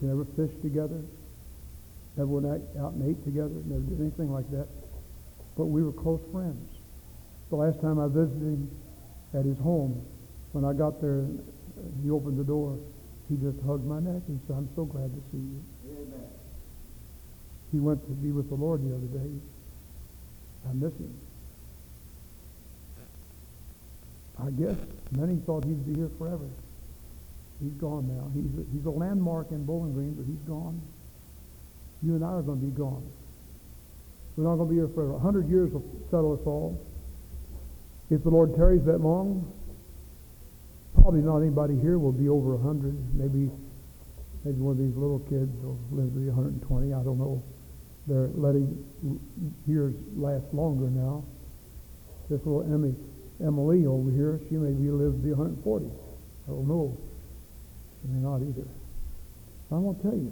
We 0.00 0.08
never 0.08 0.24
fished 0.36 0.60
together, 0.62 1.00
never 2.16 2.28
went 2.28 2.46
out, 2.46 2.84
out 2.84 2.92
and 2.94 3.08
ate 3.08 3.22
together, 3.24 3.54
never 3.66 3.82
did 3.82 4.00
anything 4.00 4.32
like 4.32 4.50
that. 4.50 4.68
But 5.56 5.66
we 5.66 5.82
were 5.82 5.92
close 5.92 6.20
friends. 6.32 6.68
The 7.50 7.56
last 7.56 7.80
time 7.80 7.98
I 7.98 8.08
visited 8.08 8.42
him 8.42 8.70
at 9.32 9.44
his 9.44 9.58
home, 9.58 10.04
when 10.52 10.64
I 10.64 10.72
got 10.72 11.00
there, 11.00 11.24
he 12.02 12.10
opened 12.10 12.38
the 12.38 12.44
door. 12.44 12.78
He 13.28 13.36
just 13.36 13.58
hugged 13.66 13.84
my 13.84 14.00
neck 14.00 14.22
and 14.28 14.40
said, 14.46 14.56
I'm 14.56 14.68
so 14.74 14.84
glad 14.84 15.12
to 15.12 15.20
see 15.30 15.38
you. 15.38 15.64
Amen. 15.90 16.35
He 17.76 17.80
went 17.80 18.02
to 18.06 18.12
be 18.12 18.32
with 18.32 18.48
the 18.48 18.54
Lord 18.54 18.80
the 18.80 18.96
other 18.96 19.04
day. 19.04 19.30
I 20.66 20.72
miss 20.72 20.94
him. 20.94 21.14
I 24.40 24.48
guess 24.48 24.76
many 25.10 25.36
thought 25.44 25.64
he'd 25.64 25.84
be 25.84 25.92
here 25.92 26.08
forever. 26.16 26.48
He's 27.62 27.74
gone 27.74 28.08
now. 28.08 28.30
He's 28.32 28.48
a, 28.58 28.64
he's 28.72 28.86
a 28.86 28.90
landmark 28.90 29.50
in 29.50 29.66
Bowling 29.66 29.92
Green, 29.92 30.14
but 30.14 30.24
he's 30.24 30.40
gone. 30.48 30.80
You 32.02 32.14
and 32.14 32.24
I 32.24 32.28
are 32.28 32.40
going 32.40 32.60
to 32.60 32.64
be 32.64 32.72
gone. 32.72 33.06
We're 34.36 34.44
not 34.44 34.56
going 34.56 34.70
to 34.70 34.74
be 34.74 34.80
here 34.80 34.88
forever. 34.88 35.12
A 35.12 35.18
hundred 35.18 35.50
years 35.50 35.70
will 35.70 35.84
settle 36.10 36.32
us 36.32 36.46
all. 36.46 36.80
If 38.08 38.22
the 38.22 38.30
Lord 38.30 38.56
tarries 38.56 38.86
that 38.86 39.02
long, 39.02 39.52
probably 40.94 41.20
not 41.20 41.40
anybody 41.40 41.78
here 41.78 41.98
will 41.98 42.12
be 42.12 42.30
over 42.30 42.54
a 42.54 42.58
hundred. 42.58 42.96
Maybe, 43.12 43.50
maybe 44.46 44.60
one 44.60 44.72
of 44.72 44.78
these 44.78 44.96
little 44.96 45.18
kids 45.28 45.52
will 45.62 45.78
live 45.92 46.14
to 46.14 46.20
be 46.20 46.28
120. 46.28 46.94
I 46.94 47.02
don't 47.04 47.18
know. 47.18 47.42
They're 48.06 48.30
letting 48.34 48.84
years 49.66 49.94
last 50.16 50.46
longer 50.52 50.88
now. 50.90 51.24
This 52.30 52.40
little 52.44 52.62
Emmy, 52.62 52.94
Emily 53.42 53.86
over 53.86 54.10
here, 54.10 54.40
she 54.48 54.54
may 54.56 54.70
be 54.70 54.90
live 54.90 55.12
to 55.12 55.18
be 55.18 55.30
140. 55.30 55.86
I 55.86 56.50
don't 56.50 56.68
know. 56.68 56.96
She 58.02 58.08
may 58.08 58.22
not 58.22 58.42
either. 58.42 58.66
I 59.70 59.74
want 59.74 59.98
to 59.98 60.10
tell 60.10 60.18
you, 60.18 60.30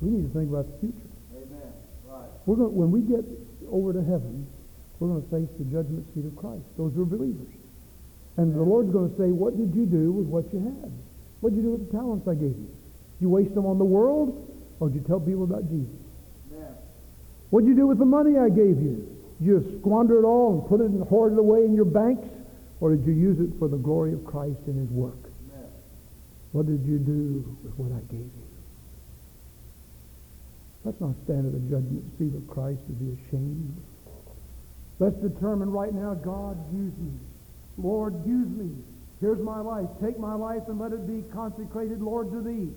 we 0.00 0.10
need 0.10 0.24
to 0.24 0.32
think 0.32 0.48
about 0.48 0.64
the 0.72 0.78
future. 0.80 1.08
Amen. 1.36 1.72
Right. 2.08 2.28
We're 2.46 2.56
going 2.56 2.74
when 2.74 2.90
we 2.90 3.00
get 3.04 3.24
over 3.68 3.92
to 3.92 4.00
heaven, 4.00 4.46
we're 4.98 5.08
going 5.08 5.22
to 5.22 5.28
face 5.28 5.48
the 5.58 5.64
judgment 5.68 6.08
seat 6.14 6.24
of 6.24 6.36
Christ. 6.36 6.64
Those 6.76 6.94
who 6.94 7.02
are 7.02 7.12
believers. 7.12 7.52
And 8.36 8.54
the 8.54 8.62
Lord's 8.64 8.90
going 8.90 9.10
to 9.12 9.16
say, 9.16 9.28
what 9.28 9.56
did 9.56 9.76
you 9.76 9.84
do 9.84 10.12
with 10.12 10.26
what 10.26 10.48
you 10.52 10.60
had? 10.60 10.92
What 11.40 11.50
did 11.52 11.60
you 11.60 11.62
do 11.68 11.72
with 11.76 11.90
the 11.90 11.92
talents 11.92 12.26
I 12.28 12.34
gave 12.34 12.56
you? 12.56 12.72
Did 12.72 13.20
you 13.20 13.28
waste 13.28 13.54
them 13.54 13.66
on 13.66 13.76
the 13.76 13.84
world, 13.84 14.32
or 14.80 14.88
did 14.88 15.02
you 15.02 15.04
tell 15.06 15.20
people 15.20 15.44
about 15.44 15.68
Jesus? 15.68 16.01
Amen. 17.52 17.60
What 17.60 17.60
did 17.64 17.68
you 17.68 17.76
do 17.76 17.86
with 17.86 17.98
the 17.98 18.04
money 18.04 18.38
I 18.38 18.48
gave 18.48 18.80
you? 18.80 19.06
Did 19.38 19.46
you 19.46 19.78
squander 19.80 20.18
it 20.18 20.24
all 20.24 20.58
and 20.58 20.68
put 20.68 20.80
it 20.80 20.90
and 20.90 21.02
hoard 21.04 21.34
it 21.34 21.38
away 21.38 21.64
in 21.64 21.74
your 21.74 21.84
banks, 21.84 22.28
or 22.80 22.94
did 22.96 23.04
you 23.06 23.12
use 23.12 23.38
it 23.40 23.58
for 23.58 23.68
the 23.68 23.76
glory 23.76 24.12
of 24.12 24.24
Christ 24.24 24.58
and 24.66 24.78
His 24.78 24.90
work? 24.90 25.18
Amen. 25.52 25.68
What 26.52 26.66
did 26.66 26.84
you 26.84 26.98
do 26.98 27.56
with 27.62 27.74
what 27.76 27.92
I 27.92 28.00
gave 28.10 28.20
you? 28.20 28.48
Let's 30.84 31.00
not 31.00 31.14
stand 31.24 31.46
at 31.46 31.52
the 31.52 31.60
judgment 31.70 32.04
seat 32.18 32.34
of 32.34 32.48
Christ 32.48 32.80
and 32.88 32.98
be 32.98 33.22
ashamed. 33.22 33.76
Let's 34.98 35.16
determine 35.16 35.70
right 35.70 35.92
now, 35.94 36.14
God, 36.14 36.56
use 36.72 36.96
me. 36.98 37.12
Lord, 37.78 38.26
use 38.26 38.48
me. 38.48 38.70
Here's 39.20 39.40
my 39.40 39.60
life. 39.60 39.86
Take 40.02 40.18
my 40.18 40.34
life 40.34 40.62
and 40.66 40.80
let 40.80 40.92
it 40.92 41.06
be 41.06 41.22
consecrated, 41.32 42.02
Lord, 42.02 42.30
to 42.32 42.42
Thee. 42.42 42.70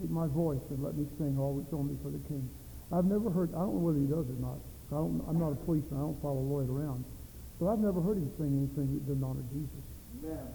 Take 0.00 0.10
my 0.10 0.26
voice 0.26 0.62
and 0.70 0.82
let 0.82 0.96
me 0.96 1.06
sing 1.18 1.38
always 1.38 1.66
only 1.72 1.96
for 2.02 2.10
the 2.10 2.18
King. 2.26 2.48
I've 2.92 3.04
never 3.04 3.30
heard, 3.30 3.52
I 3.54 3.60
don't 3.60 3.74
know 3.76 3.84
whether 3.84 3.98
he 4.00 4.06
does 4.06 4.24
or 4.24 4.40
not. 4.40 4.58
I 4.88 4.96
don't, 4.96 5.20
I'm 5.28 5.38
not 5.38 5.52
a 5.52 5.60
policeman. 5.68 6.00
I 6.00 6.04
don't 6.08 6.20
follow 6.22 6.40
Lloyd 6.40 6.70
around. 6.70 7.04
But 7.60 7.68
I've 7.72 7.80
never 7.80 8.00
heard 8.00 8.16
him 8.16 8.30
sing 8.38 8.54
anything 8.56 8.94
that 8.94 9.04
didn't 9.04 9.24
honor 9.24 9.44
Jesus. 9.52 9.84
Amen. 10.24 10.48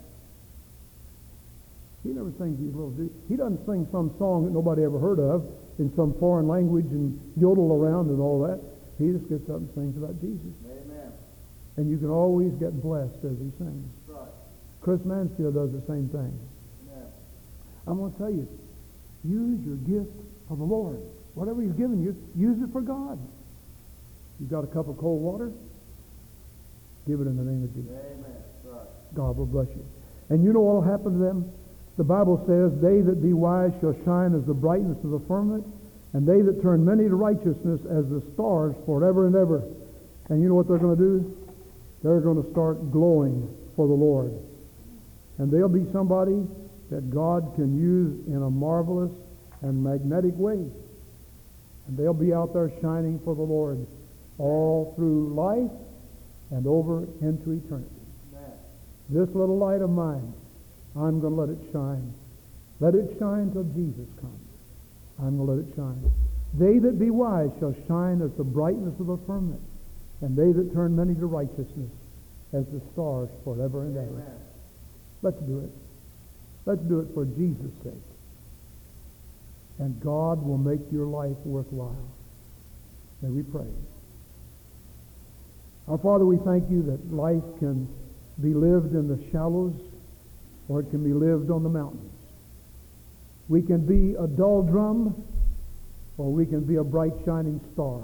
He 2.04 2.10
never 2.10 2.34
sings 2.38 2.60
these 2.60 2.74
little. 2.74 2.92
He 3.30 3.36
doesn't 3.36 3.66
sing 3.66 3.88
some 3.92 4.12
song 4.18 4.46
that 4.46 4.52
nobody 4.52 4.84
ever 4.84 5.00
heard 5.00 5.20
of 5.20 5.46
in 5.80 5.94
some 5.96 6.14
foreign 6.20 6.48
language 6.48 6.90
and 6.92 7.16
yodel 7.38 7.72
around 7.72 8.10
and 8.10 8.20
all 8.20 8.42
that. 8.44 8.60
He 9.00 9.12
just 9.14 9.30
gets 9.30 9.50
up 9.50 9.58
and 9.64 9.70
sings 9.74 9.96
about 9.96 10.20
Jesus. 10.20 10.52
Amen. 10.66 11.12
And 11.78 11.90
you 11.90 11.98
can 11.98 12.10
always 12.10 12.52
get 12.60 12.74
blessed 12.82 13.24
as 13.24 13.38
he 13.38 13.52
sings. 13.58 13.88
Right. 14.08 14.28
Chris 14.82 15.00
Mansfield 15.06 15.56
does 15.56 15.72
the 15.72 15.82
same 15.88 16.10
thing. 16.10 16.34
Amen. 16.90 17.08
I'm 17.88 17.98
going 17.98 18.12
to 18.12 18.18
tell 18.18 18.32
you, 18.32 18.48
use 19.24 19.62
your 19.66 19.78
gift 19.86 20.12
for 20.48 20.58
the 20.58 20.64
Lord. 20.64 21.00
Whatever 21.36 21.62
he's 21.62 21.74
given 21.74 22.04
you, 22.04 22.16
use 22.36 22.62
it 22.62 22.72
for 22.72 22.82
God. 22.82 23.20
You've 24.40 24.50
got 24.50 24.64
a 24.64 24.68
cup 24.68 24.88
of 24.88 24.98
cold 24.98 25.22
water? 25.22 25.52
Give 27.08 27.20
it 27.20 27.28
in 27.28 27.38
the 27.38 27.44
name 27.44 27.64
of 27.64 27.74
Jesus. 27.74 27.92
Amen. 27.92 28.44
God 29.16 29.38
will 29.38 29.46
bless 29.46 29.68
you. 29.70 29.86
And 30.30 30.44
you 30.44 30.54
know 30.54 30.62
what 30.62 30.76
will 30.76 30.92
happen 30.92 31.14
to 31.14 31.20
them? 31.20 31.52
The 31.98 32.04
Bible 32.04 32.42
says, 32.48 32.74
They 32.82 33.02
that 33.02 33.22
be 33.22 33.34
wise 33.34 33.72
shall 33.82 33.96
shine 34.06 34.34
as 34.34 34.46
the 34.46 34.54
brightness 34.54 34.98
of 35.04 35.12
the 35.12 35.22
firmament, 35.28 35.66
and 36.14 36.28
they 36.28 36.42
that 36.42 36.62
turn 36.62 36.84
many 36.86 37.08
to 37.08 37.16
righteousness 37.16 37.82
as 37.86 38.10
the 38.10 38.24
stars 38.34 38.76
forever 38.86 39.28
and 39.28 39.36
ever. 39.36 39.64
And 40.30 40.42
you 40.42 40.50
know 40.50 40.56
what 40.56 40.68
they're 40.68 40.78
going 40.78 40.98
to 40.98 41.04
do? 41.04 41.38
They're 42.02 42.22
going 42.22 42.42
to 42.42 42.50
start 42.52 42.92
glowing 42.92 43.48
for 43.76 43.88
the 43.88 43.94
Lord. 43.94 44.34
And 45.38 45.52
they'll 45.52 45.70
be 45.70 45.86
somebody 45.92 46.46
that 46.90 47.10
God 47.10 47.54
can 47.56 47.78
use 47.80 48.28
in 48.28 48.42
a 48.42 48.50
marvelous 48.50 49.12
and 49.62 49.84
magnetic 49.84 50.34
way. 50.38 50.66
And 51.88 51.98
they'll 51.98 52.14
be 52.14 52.34
out 52.34 52.54
there 52.54 52.72
shining 52.82 53.20
for 53.24 53.36
the 53.36 53.42
Lord 53.42 53.86
all 54.38 54.94
through 54.96 55.34
life 55.34 55.72
and 56.52 56.66
over 56.68 57.04
into 57.22 57.52
eternity. 57.52 57.90
Amen. 58.34 58.52
This 59.10 59.30
little 59.36 59.58
light 59.58 59.82
of 59.82 59.90
mine, 59.90 60.34
I'm 60.96 61.20
going 61.20 61.36
to 61.36 61.42
let 61.42 61.50
it 61.50 61.60
shine. 61.72 62.14
Let 62.80 62.96
it 62.96 63.16
shine 63.20 63.52
till 63.52 63.64
Jesus 63.76 64.08
comes. 64.20 64.48
I'm 65.20 65.38
going 65.38 65.48
to 65.48 65.54
let 65.54 65.68
it 65.68 65.76
shine. 65.76 66.12
They 66.54 66.80
that 66.80 67.00
be 67.00 67.10
wise 67.10 67.50
shall 67.60 67.76
shine 67.88 68.22
as 68.22 68.32
the 68.38 68.44
brightness 68.44 69.00
of 69.00 69.08
the 69.08 69.18
firmament, 69.26 69.62
and 70.22 70.38
they 70.38 70.52
that 70.52 70.74
turn 70.74 70.96
many 70.96 71.16
to 71.16 71.26
righteousness 71.26 71.90
as 72.54 72.66
the 72.68 72.82
stars 72.94 73.30
forever 73.44 73.84
and 73.84 73.98
ever. 73.98 74.22
Amen. 74.22 74.40
Let's 75.22 75.40
do 75.42 75.60
it. 75.60 75.72
Let's 76.66 76.82
do 76.82 77.00
it 77.00 77.08
for 77.14 77.26
Jesus' 77.26 77.74
sake. 77.84 77.94
And 79.80 80.00
God 80.02 80.44
will 80.44 80.58
make 80.58 80.80
your 80.92 81.08
life 81.08 81.38
worthwhile. 81.44 82.10
May 83.22 83.30
we 83.30 83.44
pray. 83.44 83.68
Our 85.88 85.98
Father, 85.98 86.26
we 86.26 86.38
thank 86.38 86.70
you 86.70 86.84
that 86.84 87.14
life 87.14 87.44
can 87.60 87.88
be 88.42 88.54
lived 88.54 88.94
in 88.94 89.08
the 89.08 89.20
shallows 89.32 89.74
or 90.70 90.80
it 90.80 90.90
can 90.90 91.04
be 91.04 91.14
lived 91.14 91.52
on 91.52 91.64
the 91.64 91.70
mountains. 91.70 92.12
We 93.50 93.62
can 93.62 93.86
be 93.86 94.16
a 94.16 94.28
dull 94.28 94.64
drum 94.64 95.24
or 96.18 96.32
we 96.32 96.46
can 96.46 96.62
be 96.62 96.76
a 96.76 96.84
bright 96.84 97.14
shining 97.26 97.60
star. 97.74 98.02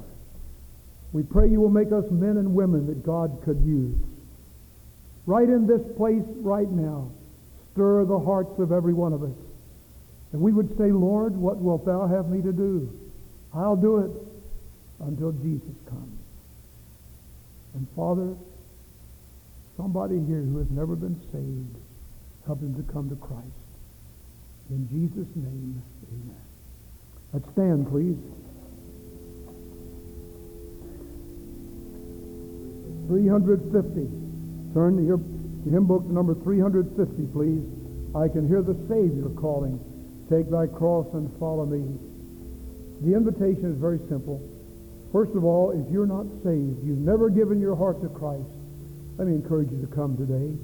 We 1.13 1.23
pray 1.23 1.49
you 1.49 1.61
will 1.61 1.69
make 1.69 1.91
us 1.91 2.05
men 2.11 2.37
and 2.37 2.53
women 2.53 2.85
that 2.87 3.03
God 3.03 3.41
could 3.43 3.61
use. 3.61 3.95
Right 5.25 5.47
in 5.47 5.65
this 5.65 5.81
place 5.95 6.25
right 6.41 6.69
now, 6.69 7.11
stir 7.73 8.05
the 8.05 8.19
hearts 8.19 8.59
of 8.59 8.71
every 8.71 8.93
one 8.93 9.13
of 9.13 9.23
us. 9.23 9.35
And 10.31 10.41
we 10.41 10.51
would 10.51 10.77
say, 10.77 10.91
Lord, 10.91 11.35
what 11.35 11.57
wilt 11.57 11.85
thou 11.85 12.07
have 12.07 12.29
me 12.29 12.41
to 12.41 12.51
do? 12.51 12.91
I'll 13.53 13.75
do 13.75 13.97
it 13.97 14.11
until 14.99 15.31
Jesus 15.31 15.75
comes. 15.89 16.19
And 17.73 17.87
Father, 17.95 18.35
somebody 19.77 20.19
here 20.25 20.41
who 20.41 20.57
has 20.59 20.69
never 20.69 20.95
been 20.95 21.19
saved, 21.31 21.75
help 22.45 22.61
him 22.61 22.75
to 22.75 22.93
come 22.93 23.09
to 23.09 23.15
Christ. 23.15 23.45
In 24.69 24.87
Jesus' 24.89 25.35
name, 25.35 25.81
amen. 26.11 26.41
Let's 27.33 27.49
stand, 27.53 27.87
please. 27.89 28.17
Three 33.07 33.27
hundred 33.27 33.63
fifty. 33.71 34.07
Turn 34.75 34.97
to 34.97 35.03
your 35.03 35.17
hymn 35.71 35.85
book 35.85 36.05
number 36.05 36.35
three 36.35 36.59
hundred 36.59 36.95
fifty, 36.95 37.25
please. 37.33 37.63
I 38.13 38.27
can 38.27 38.47
hear 38.47 38.61
the 38.61 38.75
Savior 38.87 39.29
calling, 39.35 39.79
"Take 40.29 40.49
thy 40.49 40.67
cross 40.67 41.07
and 41.13 41.29
follow 41.39 41.65
me." 41.65 41.83
The 43.01 43.15
invitation 43.15 43.71
is 43.71 43.77
very 43.77 43.99
simple. 44.09 44.41
First 45.11 45.33
of 45.35 45.43
all, 45.43 45.71
if 45.71 45.89
you're 45.91 46.05
not 46.05 46.25
saved, 46.43 46.83
you've 46.83 46.99
never 46.99 47.29
given 47.29 47.59
your 47.59 47.75
heart 47.75 48.01
to 48.01 48.09
Christ, 48.09 48.49
let 49.17 49.27
me 49.27 49.33
encourage 49.33 49.71
you 49.71 49.81
to 49.81 49.87
come 49.87 50.15
today. 50.17 50.55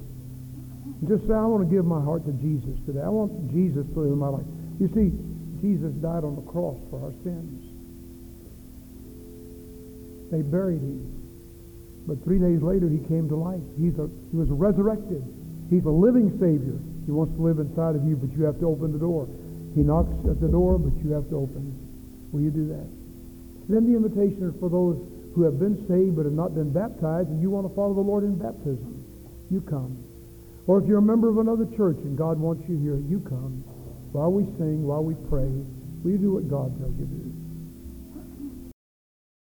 Just 1.08 1.28
say, 1.28 1.34
I 1.34 1.45
want 1.45 1.67
to 1.67 1.73
give 1.73 1.86
my 1.86 1.99
heart 1.99 2.25
to 2.25 2.32
Jesus 2.34 2.78
today. 2.86 3.01
I 3.01 3.10
want 3.10 3.51
Jesus 3.51 3.86
to 3.93 3.99
live 3.99 4.12
in 4.13 4.19
my 4.19 4.30
life. 4.30 4.45
You 4.80 4.88
see, 4.93 5.12
Jesus 5.62 5.91
died 5.97 6.23
on 6.23 6.36
the 6.36 6.45
cross 6.45 6.78
for 6.89 7.01
our 7.01 7.12
sins. 7.23 7.63
They 10.32 10.41
buried 10.41 10.82
him. 10.82 11.10
But 12.08 12.23
three 12.23 12.38
days 12.39 12.62
later, 12.62 12.88
he 12.88 12.99
came 13.08 13.28
to 13.30 13.36
life. 13.36 13.63
He's 13.78 13.97
a, 13.97 14.08
he 14.30 14.38
was 14.38 14.49
resurrected. 14.49 15.25
He's 15.69 15.86
a 15.86 15.89
living 15.89 16.30
Savior. 16.38 16.78
He 17.06 17.12
wants 17.12 17.34
to 17.36 17.41
live 17.41 17.58
inside 17.58 17.95
of 17.95 18.06
you, 18.06 18.15
but 18.15 18.32
you 18.38 18.43
have 18.45 18.60
to 18.60 18.67
open 18.67 18.93
the 18.93 18.99
door. 18.99 19.28
He 19.76 19.82
knocks 19.82 20.16
at 20.26 20.40
the 20.40 20.48
door, 20.48 20.80
but 20.80 20.96
you 21.04 21.12
have 21.12 21.30
to 21.30 21.36
open. 21.36 21.76
Will 22.32 22.42
you 22.42 22.50
do 22.50 22.68
that? 22.70 22.88
Then 23.68 23.86
the 23.86 23.96
invitation 23.96 24.48
is 24.48 24.56
for 24.60 24.70
those 24.70 24.96
who 25.36 25.44
have 25.44 25.60
been 25.60 25.76
saved 25.88 26.16
but 26.16 26.24
have 26.24 26.34
not 26.34 26.56
been 26.56 26.72
baptized, 26.72 27.28
and 27.28 27.42
you 27.42 27.50
want 27.50 27.68
to 27.68 27.76
follow 27.76 27.94
the 27.94 28.02
Lord 28.02 28.24
in 28.24 28.40
baptism. 28.40 29.04
You 29.52 29.60
come. 29.62 30.00
Or 30.66 30.80
if 30.80 30.88
you're 30.88 31.00
a 31.00 31.02
member 31.02 31.30
of 31.30 31.38
another 31.38 31.68
church 31.76 31.98
and 32.08 32.18
God 32.18 32.40
wants 32.40 32.64
you 32.70 32.80
here, 32.80 32.96
you 32.96 33.20
come. 33.20 33.64
While 34.14 34.32
we 34.32 34.46
sing, 34.58 34.88
while 34.88 35.04
we 35.04 35.14
pray, 35.30 35.52
will 36.04 36.12
you 36.12 36.18
do 36.18 36.32
what 36.32 36.50
God 36.50 36.72
tells 36.80 36.96
you 36.98 37.06
to 37.06 37.12
do? 37.12 37.44